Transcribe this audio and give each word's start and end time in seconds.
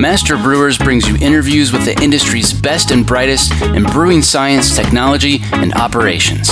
Master 0.00 0.36
Brewers 0.36 0.78
brings 0.78 1.08
you 1.08 1.16
interviews 1.16 1.72
with 1.72 1.84
the 1.84 2.00
industry's 2.02 2.52
best 2.52 2.90
and 2.90 3.06
brightest 3.06 3.52
in 3.62 3.84
brewing 3.84 4.22
science, 4.22 4.76
technology, 4.76 5.40
and 5.52 5.74
operations. 5.74 6.48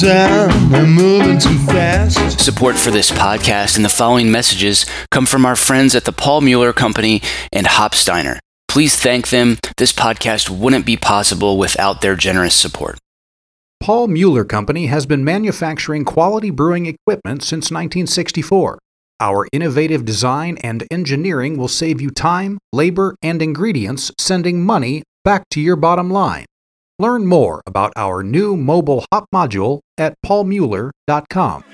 down. 0.00 0.50
I'm 0.74 0.92
moving 0.92 1.38
too 1.38 1.58
fast. 1.66 2.40
Support 2.40 2.76
for 2.76 2.90
this 2.90 3.10
podcast 3.10 3.76
and 3.76 3.84
the 3.84 3.90
following 3.90 4.30
messages 4.30 4.86
come 5.10 5.26
from 5.26 5.44
our 5.44 5.56
friends 5.56 5.94
at 5.94 6.04
the 6.04 6.12
Paul 6.12 6.40
Mueller 6.40 6.72
Company 6.72 7.20
and 7.52 7.66
Hopsteiner. 7.66 8.38
Please 8.66 8.96
thank 8.96 9.28
them. 9.28 9.58
This 9.76 9.92
podcast 9.92 10.48
wouldn't 10.48 10.86
be 10.86 10.96
possible 10.96 11.58
without 11.58 12.00
their 12.00 12.16
generous 12.16 12.54
support. 12.54 12.98
Paul 13.80 14.08
Mueller 14.08 14.44
Company 14.44 14.86
has 14.86 15.06
been 15.06 15.24
manufacturing 15.24 16.04
quality 16.04 16.50
brewing 16.50 16.84
equipment 16.84 17.42
since 17.42 17.70
1964. 17.70 18.78
Our 19.20 19.48
innovative 19.52 20.04
design 20.04 20.58
and 20.62 20.86
engineering 20.90 21.56
will 21.56 21.66
save 21.66 21.98
you 21.98 22.10
time, 22.10 22.58
labor, 22.74 23.16
and 23.22 23.40
ingredients, 23.40 24.12
sending 24.18 24.62
money 24.62 25.02
back 25.24 25.48
to 25.52 25.62
your 25.62 25.76
bottom 25.76 26.10
line. 26.10 26.44
Learn 26.98 27.24
more 27.24 27.62
about 27.66 27.94
our 27.96 28.22
new 28.22 28.54
mobile 28.54 29.06
hop 29.10 29.24
module 29.34 29.80
at 29.96 30.14
paulmueller.com. 30.26 31.64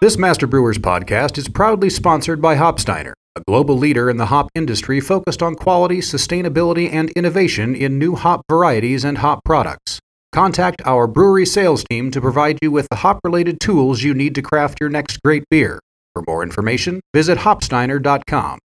This 0.00 0.16
Master 0.16 0.46
Brewers 0.46 0.78
podcast 0.78 1.36
is 1.36 1.48
proudly 1.48 1.90
sponsored 1.90 2.40
by 2.40 2.56
Hopsteiner, 2.56 3.12
a 3.36 3.42
global 3.46 3.76
leader 3.76 4.08
in 4.08 4.16
the 4.16 4.26
hop 4.26 4.48
industry 4.54 5.00
focused 5.00 5.42
on 5.42 5.54
quality, 5.54 5.98
sustainability, 5.98 6.90
and 6.90 7.10
innovation 7.10 7.74
in 7.74 7.98
new 7.98 8.14
hop 8.14 8.40
varieties 8.48 9.04
and 9.04 9.18
hop 9.18 9.44
products. 9.44 10.00
Contact 10.32 10.80
our 10.84 11.08
brewery 11.08 11.44
sales 11.44 11.82
team 11.90 12.12
to 12.12 12.20
provide 12.20 12.56
you 12.62 12.70
with 12.70 12.88
the 12.88 12.96
hop 12.96 13.18
related 13.24 13.58
tools 13.58 14.04
you 14.04 14.14
need 14.14 14.32
to 14.36 14.42
craft 14.42 14.78
your 14.80 14.88
next 14.88 15.20
great 15.24 15.42
beer. 15.50 15.80
For 16.12 16.22
more 16.26 16.44
information, 16.44 17.00
visit 17.12 17.38
hopsteiner.com. 17.38 18.60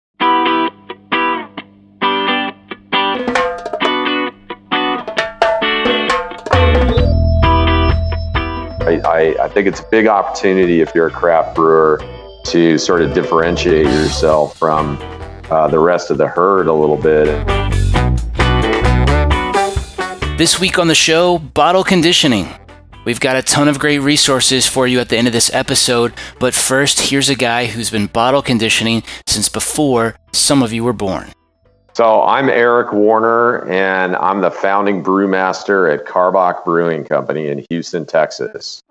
I, 9.08 9.36
I, 9.42 9.50
think 9.50 9.68
it's 9.68 9.80
a 9.80 9.86
big 9.90 10.08
opportunity 10.08 10.82
if 10.82 10.94
you're 10.94 11.08
a 11.08 11.12
craft 11.12 11.56
brewer 11.56 12.00
to 12.46 12.78
sort 12.78 13.02
of 13.02 13.14
differentiate 13.14 13.88
yourself 13.88 14.58
from 14.58 14.98
uh, 15.50 15.68
the 15.68 15.80
rest 15.80 16.12
of 16.12 16.18
the 16.18 16.28
herd 16.28 16.68
a 16.68 16.74
little 16.74 16.98
bit. 16.98 17.85
This 20.38 20.60
week 20.60 20.78
on 20.78 20.90
the 20.90 20.96
show, 20.96 21.40
bottle 21.40 21.86
conditioning. 21.86 22.50
We've 23.06 23.22
got 23.22 23.38
a 23.38 23.42
ton 23.42 23.70
of 23.70 23.80
great 23.80 24.00
resources 24.00 24.68
for 24.68 24.86
you 24.86 25.00
at 25.00 25.08
the 25.08 25.16
end 25.16 25.28
of 25.28 25.34
this 25.34 25.50
episode, 25.54 26.12
but 26.42 26.54
first, 26.54 27.00
here's 27.00 27.30
a 27.30 27.36
guy 27.36 27.68
who's 27.68 27.90
been 27.90 28.08
bottle 28.08 28.42
conditioning 28.42 29.04
since 29.28 29.48
before 29.48 30.18
some 30.34 30.62
of 30.62 30.74
you 30.74 30.84
were 30.84 30.92
born. 30.92 31.32
So 31.94 32.22
I'm 32.24 32.50
Eric 32.50 32.92
Warner, 32.92 33.66
and 33.70 34.18
I'm 34.18 34.42
the 34.42 34.52
founding 34.52 35.02
brewmaster 35.02 35.94
at 35.94 36.06
Karbach 36.06 36.66
Brewing 36.66 37.06
Company 37.06 37.48
in 37.48 37.66
Houston, 37.70 38.06
Texas. 38.06 38.82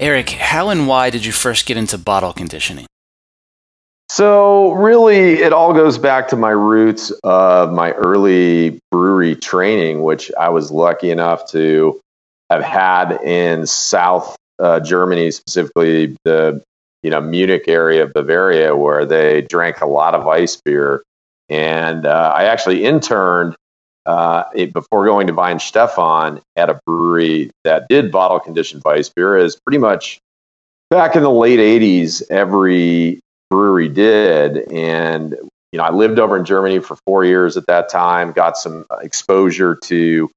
Eric, 0.00 0.30
how 0.30 0.68
and 0.70 0.88
why 0.88 1.10
did 1.10 1.24
you 1.24 1.30
first 1.30 1.64
get 1.64 1.76
into 1.76 1.96
bottle 1.96 2.32
conditioning? 2.32 2.86
So, 4.08 4.72
really, 4.72 5.40
it 5.40 5.52
all 5.54 5.72
goes 5.72 5.96
back 5.96 6.28
to 6.28 6.36
my 6.36 6.50
roots 6.50 7.10
of 7.24 7.72
my 7.72 7.92
early 7.92 8.78
brewery 8.90 9.36
training, 9.36 10.02
which 10.02 10.30
I 10.38 10.50
was 10.50 10.70
lucky 10.70 11.10
enough 11.10 11.50
to 11.52 11.98
have 12.50 12.62
had 12.62 13.12
in 13.22 13.66
South 13.66 14.36
uh, 14.58 14.80
Germany, 14.80 15.30
specifically 15.30 16.16
the 16.24 16.62
you 17.02 17.10
know 17.10 17.20
Munich 17.20 17.64
area 17.68 18.04
of 18.04 18.12
Bavaria, 18.12 18.76
where 18.76 19.06
they 19.06 19.42
drank 19.42 19.80
a 19.80 19.86
lot 19.86 20.14
of 20.14 20.24
weiss 20.24 20.60
beer. 20.62 21.02
And 21.48 22.06
uh, 22.06 22.32
I 22.34 22.44
actually 22.44 22.84
interned 22.84 23.56
uh, 24.06 24.44
it, 24.54 24.72
before 24.72 25.04
going 25.04 25.26
to 25.26 25.32
Weihenstephan 25.32 26.40
at 26.56 26.70
a 26.70 26.80
brewery 26.86 27.50
that 27.64 27.86
did 27.88 28.12
bottle 28.12 28.40
conditioned 28.40 28.82
weiss 28.84 29.08
beer. 29.08 29.36
Is 29.36 29.58
pretty 29.66 29.78
much 29.78 30.18
back 30.90 31.16
in 31.16 31.22
the 31.22 31.30
late 31.30 31.58
'80s, 31.58 32.22
every 32.30 33.20
brewery 33.52 33.90
did, 33.90 34.72
and 34.72 35.32
you 35.72 35.76
know 35.76 35.84
I 35.84 35.90
lived 35.90 36.18
over 36.18 36.38
in 36.38 36.46
Germany 36.46 36.78
for 36.78 36.96
four 37.06 37.22
years 37.22 37.58
at 37.58 37.66
that 37.66 37.90
time. 37.90 38.32
Got 38.32 38.56
some 38.56 38.86
exposure 39.02 39.76
to 39.84 40.30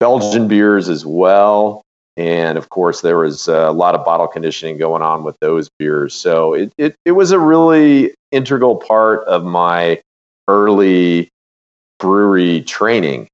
Belgian 0.00 0.42
oh. 0.42 0.48
beers 0.48 0.90
as 0.90 1.06
well. 1.06 1.80
And 2.18 2.58
of 2.58 2.68
course, 2.68 3.00
there 3.00 3.16
was 3.16 3.48
a 3.48 3.70
lot 3.70 3.94
of 3.94 4.04
bottle 4.04 4.26
conditioning 4.26 4.76
going 4.76 5.00
on 5.00 5.24
with 5.24 5.36
those 5.40 5.70
beers. 5.78 6.14
So 6.14 6.52
it, 6.52 6.72
it, 6.76 6.94
it 7.06 7.12
was 7.12 7.30
a 7.30 7.38
really 7.38 8.12
integral 8.32 8.76
part 8.76 9.24
of 9.24 9.44
my 9.44 10.02
early 10.46 11.28
brewery 11.98 12.62
training. 12.62 13.28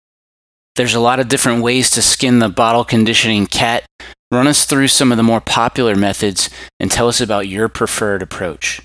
There's 0.77 0.95
a 0.95 1.01
lot 1.01 1.19
of 1.19 1.29
different 1.29 1.63
ways 1.63 1.91
to 1.91 2.03
skin 2.03 2.39
the 2.39 2.49
bottle 2.49 2.85
conditioning 2.85 3.47
cat. 3.47 3.85
Run 4.31 4.47
us 4.47 4.65
through 4.65 4.89
some 4.89 5.11
of 5.11 5.17
the 5.17 5.23
more 5.23 5.41
popular 5.41 5.97
methods 5.97 6.51
and 6.79 6.91
tell 6.91 7.09
us 7.09 7.21
about 7.21 7.49
your 7.49 7.69
preferred 7.69 8.23
approach. 8.23 8.81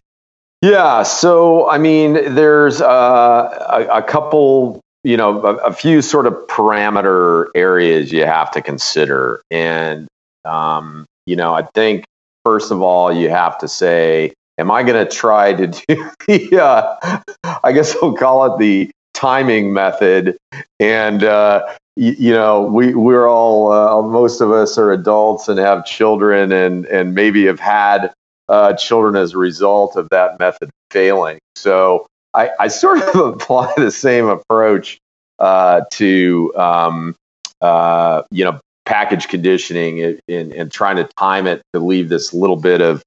Yeah, 0.61 1.03
so 1.03 1.69
I 1.69 1.77
mean, 1.77 2.35
there's 2.35 2.81
uh, 2.81 3.87
a, 3.89 3.99
a 3.99 4.03
couple 4.03 4.81
you 5.03 5.15
know 5.15 5.41
a, 5.41 5.55
a, 5.55 5.73
few 5.73 6.01
sort 6.01 6.27
of 6.27 6.33
parameter 6.47 7.47
areas 7.55 8.11
you 8.11 8.25
have 8.25 8.51
to 8.51 8.61
consider. 8.61 9.41
And 9.49 10.07
um, 10.43 11.05
you 11.25 11.35
know 11.35 11.53
i 11.53 11.61
think 11.61 12.05
first 12.43 12.71
of 12.71 12.81
all 12.81 13.13
you 13.13 13.29
have 13.29 13.57
to 13.59 13.67
say 13.67 14.33
am 14.57 14.71
i 14.71 14.81
going 14.83 15.05
to 15.05 15.09
try 15.09 15.53
to 15.53 15.67
do 15.67 16.09
the 16.27 16.61
uh, 16.61 17.19
i 17.63 17.71
guess 17.71 17.95
we'll 18.01 18.15
call 18.15 18.53
it 18.53 18.59
the 18.59 18.89
timing 19.19 19.73
method. 19.73 20.37
And 20.79 21.23
uh, 21.23 21.67
you, 21.95 22.15
you 22.17 22.31
know 22.31 22.61
we 22.61 22.93
we're 22.93 23.27
all 23.27 23.71
uh, 23.71 24.01
most 24.01 24.41
of 24.41 24.51
us 24.51 24.77
are 24.77 24.91
adults 24.91 25.49
and 25.49 25.59
have 25.59 25.85
children 25.85 26.51
and 26.51 26.85
and 26.85 27.13
maybe 27.13 27.45
have 27.45 27.59
had 27.59 28.11
uh, 28.49 28.73
children 28.73 29.15
as 29.15 29.33
a 29.33 29.37
result 29.37 29.95
of 29.95 30.09
that 30.09 30.39
method 30.39 30.69
failing 30.91 31.39
so 31.55 32.05
I, 32.33 32.51
I 32.59 32.67
sort 32.67 33.01
of 33.01 33.15
apply 33.15 33.73
the 33.77 33.91
same 33.91 34.27
approach 34.27 34.97
uh, 35.39 35.81
to 35.91 36.53
um, 36.55 37.15
uh, 37.61 38.23
you 38.31 38.45
know 38.45 38.59
package 38.85 39.27
conditioning 39.27 40.19
and, 40.27 40.51
and 40.51 40.71
trying 40.71 40.95
to 40.97 41.07
time 41.17 41.47
it 41.47 41.61
to 41.73 41.79
leave 41.79 42.09
this 42.09 42.33
little 42.33 42.55
bit 42.55 42.81
of 42.81 43.03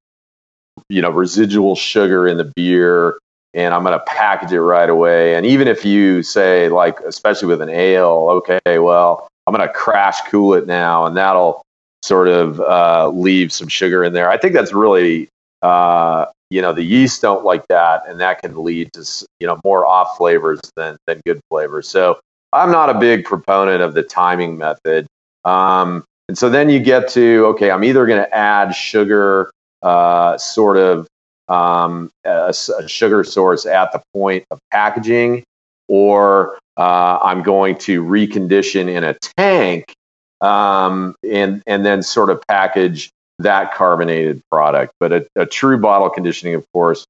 you 0.89 1.03
know 1.03 1.11
residual 1.11 1.75
sugar 1.75 2.27
in 2.27 2.37
the 2.37 2.51
beer 2.57 3.19
and 3.55 3.75
I'm 3.75 3.83
going 3.83 3.99
to 3.99 4.05
package 4.07 4.53
it 4.53 4.61
right 4.61 4.89
away. 4.89 5.35
And 5.35 5.45
even 5.45 5.69
if 5.69 5.85
you 5.85 6.23
say 6.23 6.69
like, 6.69 7.01
especially 7.01 7.49
with 7.49 7.61
an 7.61 7.69
ale, 7.69 8.43
okay, 8.49 8.79
well, 8.79 9.29
I'm 9.47 9.55
going 9.55 9.67
to 9.67 9.73
crash 9.73 10.21
cool 10.31 10.55
it 10.55 10.67
now, 10.67 11.05
and 11.05 11.17
that'll 11.17 11.63
sort 12.03 12.29
of 12.29 12.61
uh, 12.61 13.09
leave 13.09 13.53
some 13.53 13.69
sugar 13.69 14.05
in 14.05 14.13
there. 14.13 14.31
I 14.31 14.37
think 14.37 14.55
that's 14.55 14.73
really 14.73 15.29
uh, 15.63 16.27
you 16.53 16.61
know 16.61 16.73
the 16.73 16.83
yeast 16.83 17.23
don't 17.23 17.45
like 17.45 17.67
that 17.69 18.07
and 18.07 18.21
that 18.21 18.43
can 18.43 18.63
lead 18.63 18.93
to 18.93 19.27
you 19.41 19.47
know 19.47 19.59
more 19.65 19.87
off 19.87 20.19
flavors 20.19 20.61
than 20.77 20.99
than 21.07 21.21
good 21.27 21.41
flavors 21.49 21.89
so 21.89 22.21
i'm 22.53 22.71
not 22.71 22.91
a 22.91 22.99
big 22.99 23.25
proponent 23.25 23.83
of 23.83 23.95
the 23.95 24.03
timing 24.03 24.59
method 24.59 25.07
um, 25.45 26.05
and 26.29 26.37
so 26.37 26.51
then 26.51 26.69
you 26.69 26.79
get 26.79 27.09
to 27.09 27.47
okay 27.47 27.71
i'm 27.71 27.83
either 27.83 28.07
going 28.07 28.23
to 28.23 28.35
add 28.37 28.73
sugar 28.73 29.51
uh, 29.81 30.37
sort 30.37 30.77
of 30.77 31.09
um, 31.49 32.09
a, 32.25 32.55
a, 32.79 32.89
sugar 32.89 33.25
source 33.25 33.67
at 33.67 33.91
the 33.93 34.01
point 34.15 34.45
of 34.51 34.59
packaging 34.71 35.43
or 35.89 36.59
uh, 36.77 37.19
i'm 37.23 37.43
going 37.43 37.79
to 37.79 38.05
recondition 38.05 38.89
in 38.89 39.05
a 39.05 39.15
tank 39.39 39.95
um, 40.43 41.15
and 41.29 41.63
and 41.67 41.87
then 41.87 42.03
sort 42.03 42.29
of 42.29 42.43
package 42.49 43.11
that 43.39 43.75
carbonated 43.75 44.43
product. 44.51 44.93
But 45.01 45.13
a, 45.13 45.27
a 45.37 45.47
true 45.47 45.79
bottle 45.79 46.11
conditioning, 46.11 46.55
of 46.55 46.65
course, 46.73 47.07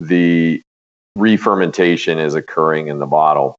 the 0.00 0.62
re-fermentation 1.16 2.18
is 2.18 2.34
occurring 2.34 2.88
in 2.88 2.98
the 2.98 3.06
bottle. 3.06 3.56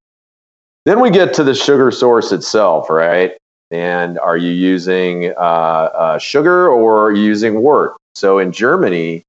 Then 0.85 1.01
we 1.01 1.09
get 1.09 1.33
to 1.35 1.43
the 1.43 1.55
sugar 1.55 1.91
source 1.91 2.31
itself, 2.31 2.89
right? 2.89 3.35
And 3.71 4.19
are 4.19 4.37
you 4.37 4.51
using 4.51 5.31
uh, 5.31 5.39
uh, 5.39 6.17
sugar 6.19 6.67
or 6.67 7.05
are 7.07 7.11
you 7.11 7.23
using 7.23 7.61
wort? 7.61 7.95
So 8.13 8.37
in 8.37 8.51
Germany, 8.51 9.23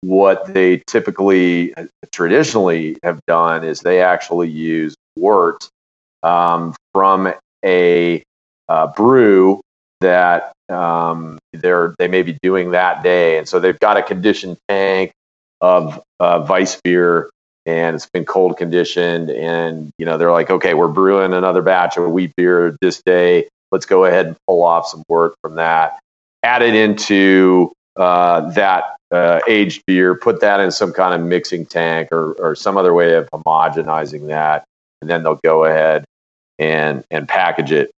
what 0.00 0.52
they 0.54 0.82
typically 0.86 1.74
traditionally 2.10 2.96
have 3.02 3.20
done 3.26 3.62
is 3.64 3.80
they 3.80 4.00
actually 4.00 4.48
use 4.48 4.94
wort 5.16 5.68
um, 6.22 6.74
from 6.92 7.32
a 7.64 8.22
uh, 8.72 8.86
brew 8.86 9.60
that 10.00 10.52
um, 10.70 11.38
they're 11.52 11.94
they 11.98 12.08
may 12.08 12.22
be 12.22 12.38
doing 12.42 12.70
that 12.70 13.02
day, 13.02 13.36
and 13.36 13.46
so 13.46 13.60
they've 13.60 13.78
got 13.78 13.98
a 13.98 14.02
conditioned 14.02 14.56
tank 14.66 15.12
of 15.60 16.02
uh, 16.18 16.64
beer, 16.82 17.28
and 17.66 17.94
it's 17.94 18.08
been 18.14 18.24
cold 18.24 18.56
conditioned, 18.56 19.30
and 19.30 19.90
you 19.98 20.06
know 20.06 20.16
they're 20.16 20.32
like, 20.32 20.50
okay, 20.50 20.72
we're 20.72 20.88
brewing 20.88 21.34
another 21.34 21.60
batch 21.60 21.98
of 21.98 22.10
wheat 22.10 22.32
beer 22.34 22.74
this 22.80 23.02
day. 23.04 23.46
Let's 23.70 23.84
go 23.84 24.06
ahead 24.06 24.26
and 24.26 24.36
pull 24.46 24.62
off 24.64 24.86
some 24.86 25.02
wort 25.06 25.34
from 25.42 25.56
that, 25.56 25.98
add 26.42 26.62
it 26.62 26.74
into 26.74 27.72
uh, 27.96 28.50
that 28.52 28.96
uh, 29.10 29.40
aged 29.46 29.82
beer, 29.86 30.14
put 30.14 30.40
that 30.40 30.60
in 30.60 30.72
some 30.72 30.94
kind 30.94 31.12
of 31.12 31.26
mixing 31.26 31.66
tank 31.66 32.08
or, 32.10 32.32
or 32.32 32.54
some 32.54 32.78
other 32.78 32.94
way 32.94 33.16
of 33.16 33.28
homogenizing 33.34 34.28
that, 34.28 34.64
and 35.02 35.10
then 35.10 35.22
they'll 35.22 35.40
go 35.44 35.66
ahead 35.66 36.04
and 36.58 37.04
and 37.10 37.28
package 37.28 37.70
it. 37.70 37.90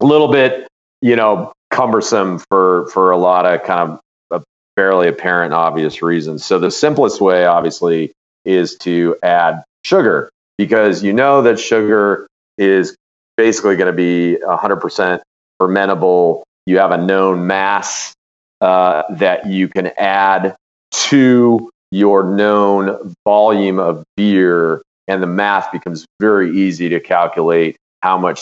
A 0.00 0.06
little 0.06 0.28
bit, 0.28 0.66
you 1.02 1.16
know, 1.16 1.52
cumbersome 1.70 2.38
for 2.50 2.88
for 2.88 3.10
a 3.10 3.16
lot 3.16 3.46
of 3.46 3.62
kind 3.64 3.98
of 4.30 4.44
fairly 4.76 5.08
apparent 5.08 5.54
obvious 5.54 6.02
reasons. 6.02 6.44
So 6.44 6.58
the 6.58 6.70
simplest 6.70 7.20
way, 7.20 7.46
obviously, 7.46 8.12
is 8.44 8.76
to 8.78 9.16
add 9.22 9.62
sugar 9.84 10.30
because 10.58 11.02
you 11.02 11.12
know 11.12 11.42
that 11.42 11.58
sugar 11.58 12.26
is 12.58 12.96
basically 13.36 13.76
going 13.76 13.86
to 13.86 13.96
be 13.96 14.36
100% 14.44 15.20
fermentable. 15.60 16.42
You 16.66 16.78
have 16.78 16.90
a 16.90 16.98
known 16.98 17.46
mass 17.46 18.12
uh, 18.60 19.04
that 19.10 19.46
you 19.46 19.68
can 19.68 19.88
add 19.96 20.54
to 20.92 21.70
your 21.90 22.22
known 22.22 23.14
volume 23.24 23.78
of 23.78 24.04
beer, 24.16 24.82
and 25.08 25.22
the 25.22 25.26
math 25.26 25.72
becomes 25.72 26.04
very 26.20 26.56
easy 26.56 26.88
to 26.90 27.00
calculate 27.00 27.76
how 28.02 28.18
much 28.18 28.40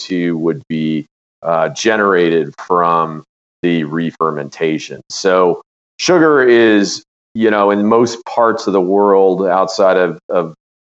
CO2 0.00 0.34
would 0.34 0.62
be 0.68 1.06
uh, 1.42 1.68
generated 1.70 2.54
from 2.58 3.24
the 3.62 3.84
re-fermentation. 3.84 5.00
So 5.10 5.62
sugar 5.98 6.42
is, 6.42 7.02
you 7.34 7.50
know, 7.50 7.70
in 7.70 7.86
most 7.86 8.24
parts 8.24 8.66
of 8.66 8.72
the 8.72 8.80
world 8.80 9.46
outside 9.46 9.96
of, 9.96 10.18
of 10.28 10.54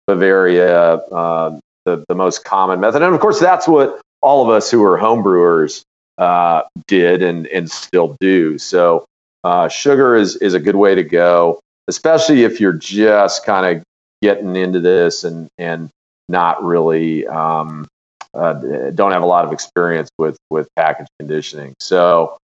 Bavaria, 0.08 0.96
uh, 0.96 1.60
the, 1.86 2.04
the 2.08 2.16
most 2.16 2.46
common 2.46 2.80
method. 2.80 3.02
And 3.02 3.14
of 3.14 3.20
course, 3.20 3.40
that's 3.40 3.68
what 3.68 4.02
all 4.22 4.44
of 4.44 4.50
us 4.50 4.72
who 4.72 4.84
are 4.84 4.98
homebrewers 4.98 5.84
uh, 6.18 6.64
did 6.88 7.22
and, 7.22 7.48
and 7.48 7.70
still 7.70 8.16
do. 8.20 8.58
So 8.58 9.06
uh, 9.44 9.68
sugar 9.68 10.16
is, 10.16 10.38
is 10.38 10.54
a 10.54 10.60
good 10.60 10.76
way 10.76 10.96
to 10.96 11.04
go, 11.04 11.60
especially 11.88 12.44
if 12.44 12.60
you're 12.60 12.74
just 12.74 13.46
kind 13.46 13.78
of 13.78 13.84
getting 14.22 14.56
into 14.56 14.80
this 14.80 15.26
and, 15.26 15.50
and 15.58 15.90
not 16.30 16.64
really 16.64 17.28
um, 17.28 17.86
uh, 18.34 18.54
don't 18.92 19.12
have 19.12 19.24
a 19.24 19.28
lot 19.28 19.46
of 19.46 19.52
experience 19.52 20.10
with, 20.18 20.38
with 20.50 20.68
package 20.76 21.08
conditioning. 21.20 21.74
So, 21.80 22.38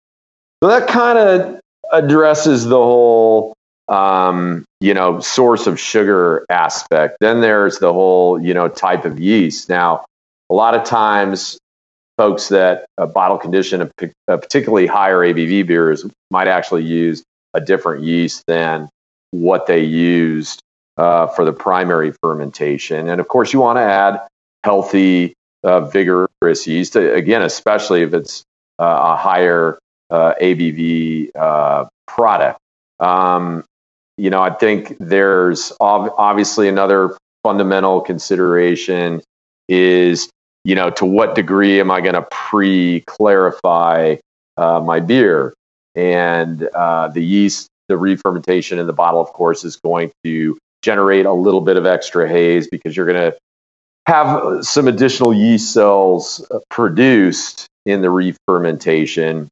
so 0.62 0.70
that 0.70 0.88
kind 0.88 1.18
of 1.18 1.60
addresses 1.92 2.66
the 2.66 2.78
whole 2.78 3.54
um, 3.88 4.66
you 4.80 4.94
know 4.94 5.20
source 5.20 5.68
of 5.68 5.80
sugar 5.80 6.46
aspect. 6.50 7.18
Then 7.20 7.42
there's 7.42 7.80
the 7.80 7.92
whole 7.92 8.42
you 8.42 8.54
know 8.54 8.68
type 8.68 9.06
of 9.06 9.20
yeast. 9.20 9.70
Now, 9.70 10.06
a 10.50 10.54
lot 10.54 10.76
of 10.76 10.84
times 10.84 11.58
folks 12.18 12.50
that 12.50 12.86
uh, 12.98 13.06
bottle 13.06 13.38
condition 13.38 13.82
a, 13.82 14.38
particularly 14.38 14.86
higher 14.86 15.20
ABV 15.20 15.66
beers 15.66 16.06
might 16.30 16.48
actually 16.48 16.84
use 16.84 17.24
a 17.54 17.62
different 17.62 18.04
yeast 18.04 18.44
than 18.46 18.90
what 19.32 19.68
they 19.68 19.84
used 19.84 20.62
uh, 20.98 21.28
for 21.28 21.46
the 21.46 21.54
primary 21.54 22.14
fermentation. 22.22 23.08
And 23.10 23.22
of 23.22 23.28
course, 23.28 23.54
you 23.54 23.60
want 23.60 23.78
to 23.78 23.82
add 23.82 24.22
healthy, 24.64 25.34
uh, 25.64 25.82
vigorous 25.82 26.68
yeast, 26.68 26.96
again, 26.96 27.42
especially 27.42 28.02
if 28.04 28.14
it's 28.14 28.44
uh, 28.80 29.14
a 29.14 29.16
higher 29.16 29.78
uh, 30.10 30.34
ABV 30.42 31.32
uh, 31.36 31.86
product. 32.08 32.60
Um, 33.00 33.64
you 34.18 34.30
know, 34.30 34.42
I 34.42 34.50
think 34.50 34.98
there's 35.00 35.72
obviously 35.80 36.68
another 36.68 37.18
fundamental 37.44 38.02
consideration 38.02 39.22
is 39.68 40.30
you 40.64 40.76
know, 40.76 40.90
to 40.92 41.06
what 41.06 41.36
degree 41.36 41.80
am 41.80 41.92
I 41.92 42.02
going 42.02 42.16
to 42.16 42.22
pre-clarify 42.30 44.18
uh, 44.58 44.80
my 44.82 45.00
beer? 45.00 45.54
And 45.96 46.62
uh, 46.64 47.08
the 47.08 47.24
yeast, 47.24 47.68
the 47.88 47.98
re-fermentation 47.98 48.80
in 48.80 48.88
the 48.88 48.94
bottle, 48.94 49.22
of 49.22 49.30
course, 49.30 49.64
is 49.64 49.78
going 49.78 50.12
to 50.24 50.58
generate 50.82 51.26
a 51.26 51.34
little 51.34 51.62
bit 51.62 51.78
of 51.78 51.86
extra 51.86 52.28
haze 52.28 52.68
because 52.68 52.96
you're 52.96 53.06
going 53.06 53.32
to 53.32 53.38
have 54.10 54.66
some 54.66 54.88
additional 54.88 55.34
yeast 55.34 55.72
cells 55.72 56.46
uh, 56.52 56.60
produced 56.70 57.68
in 57.86 58.02
the 58.02 58.10
re-fermentation. 58.10 59.50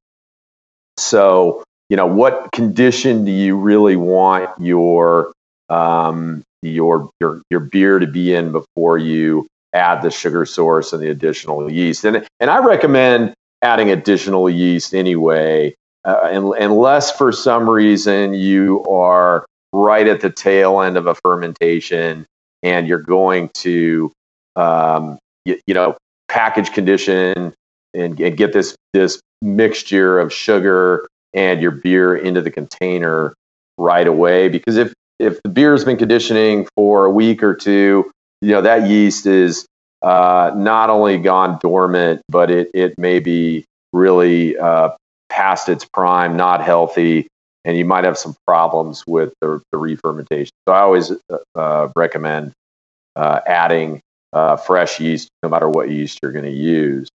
So, 0.98 1.64
you 1.90 1.98
know, 1.98 2.08
what 2.08 2.52
condition 2.52 3.24
do 3.24 3.32
you 3.32 3.56
really 3.58 3.96
want 3.96 4.50
your 4.60 5.32
um, 5.70 6.44
your 6.62 7.10
your 7.20 7.42
your 7.50 7.60
beer 7.60 8.00
to 8.00 8.08
be 8.08 8.34
in 8.34 8.52
before 8.52 8.98
you 8.98 9.48
add 9.74 10.02
the 10.02 10.10
sugar 10.10 10.46
source 10.46 10.94
and 10.94 11.02
the 11.02 11.10
additional 11.10 11.72
yeast. 11.72 12.04
And, 12.04 12.26
and 12.40 12.50
I 12.50 12.60
recommend 12.60 13.34
adding 13.62 13.90
additional 13.90 14.50
yeast 14.50 14.94
anyway, 14.94 15.76
uh, 16.04 16.20
unless 16.24 17.12
for 17.12 17.32
some 17.32 17.70
reason 17.70 18.34
you 18.34 18.84
are 18.86 19.46
right 19.74 20.08
at 20.08 20.22
the 20.22 20.30
tail 20.30 20.82
end 20.82 20.98
of 20.98 21.08
a 21.08 21.16
fermentation 21.16 22.26
and 22.64 22.88
you're 22.88 23.02
going 23.02 23.50
to, 23.50 24.12
um, 24.58 25.18
you, 25.46 25.60
you, 25.68 25.74
know, 25.74 25.96
package 26.28 26.72
condition 26.72 27.54
and, 27.94 28.20
and 28.20 28.38
get 28.38 28.54
this, 28.54 28.76
this 28.94 29.22
mixture 29.42 30.20
of 30.20 30.34
sugar 30.34 31.08
and 31.34 31.62
your 31.62 31.72
beer 31.72 32.16
into 32.16 32.42
the 32.42 32.52
container 32.52 33.34
right 33.78 34.08
away. 34.08 34.50
Because 34.50 34.78
if, 34.78 34.94
if 35.20 35.42
the 35.44 35.50
beer 35.50 35.72
has 35.72 35.86
been 35.86 35.98
conditioning 35.98 36.68
for 36.76 37.06
a 37.06 37.10
week 37.10 37.44
or 37.44 37.56
two, 37.56 38.12
you 38.42 38.52
know 38.52 38.62
that 38.62 38.88
yeast 38.88 39.26
is 39.26 39.66
uh, 40.02 40.52
not 40.56 40.90
only 40.90 41.18
gone 41.18 41.58
dormant, 41.62 42.22
but 42.30 42.52
it 42.52 42.70
it 42.74 42.98
may 42.98 43.20
be 43.20 43.66
really 43.94 44.58
uh, 44.58 44.90
past 45.30 45.70
its 45.70 45.86
prime, 45.86 46.38
not 46.38 46.64
healthy, 46.64 47.28
and 47.66 47.78
you 47.78 47.86
might 47.86 48.04
have 48.04 48.18
some 48.18 48.36
problems 48.46 49.04
with 49.08 49.34
the, 49.42 49.62
the 49.72 49.78
re-fermentation. 49.78 50.52
So 50.68 50.74
I 50.74 50.82
always 50.82 51.12
uh, 51.56 51.90
recommend 51.96 52.54
uh, 53.16 53.42
adding 53.48 54.02
uh, 54.34 54.58
fresh 54.58 55.00
yeast, 55.00 55.30
no 55.44 55.50
matter 55.50 55.70
what 55.70 55.90
yeast 55.90 56.20
you're 56.22 56.32
going 56.32 56.46
to 56.46 56.52
use. 56.52 57.08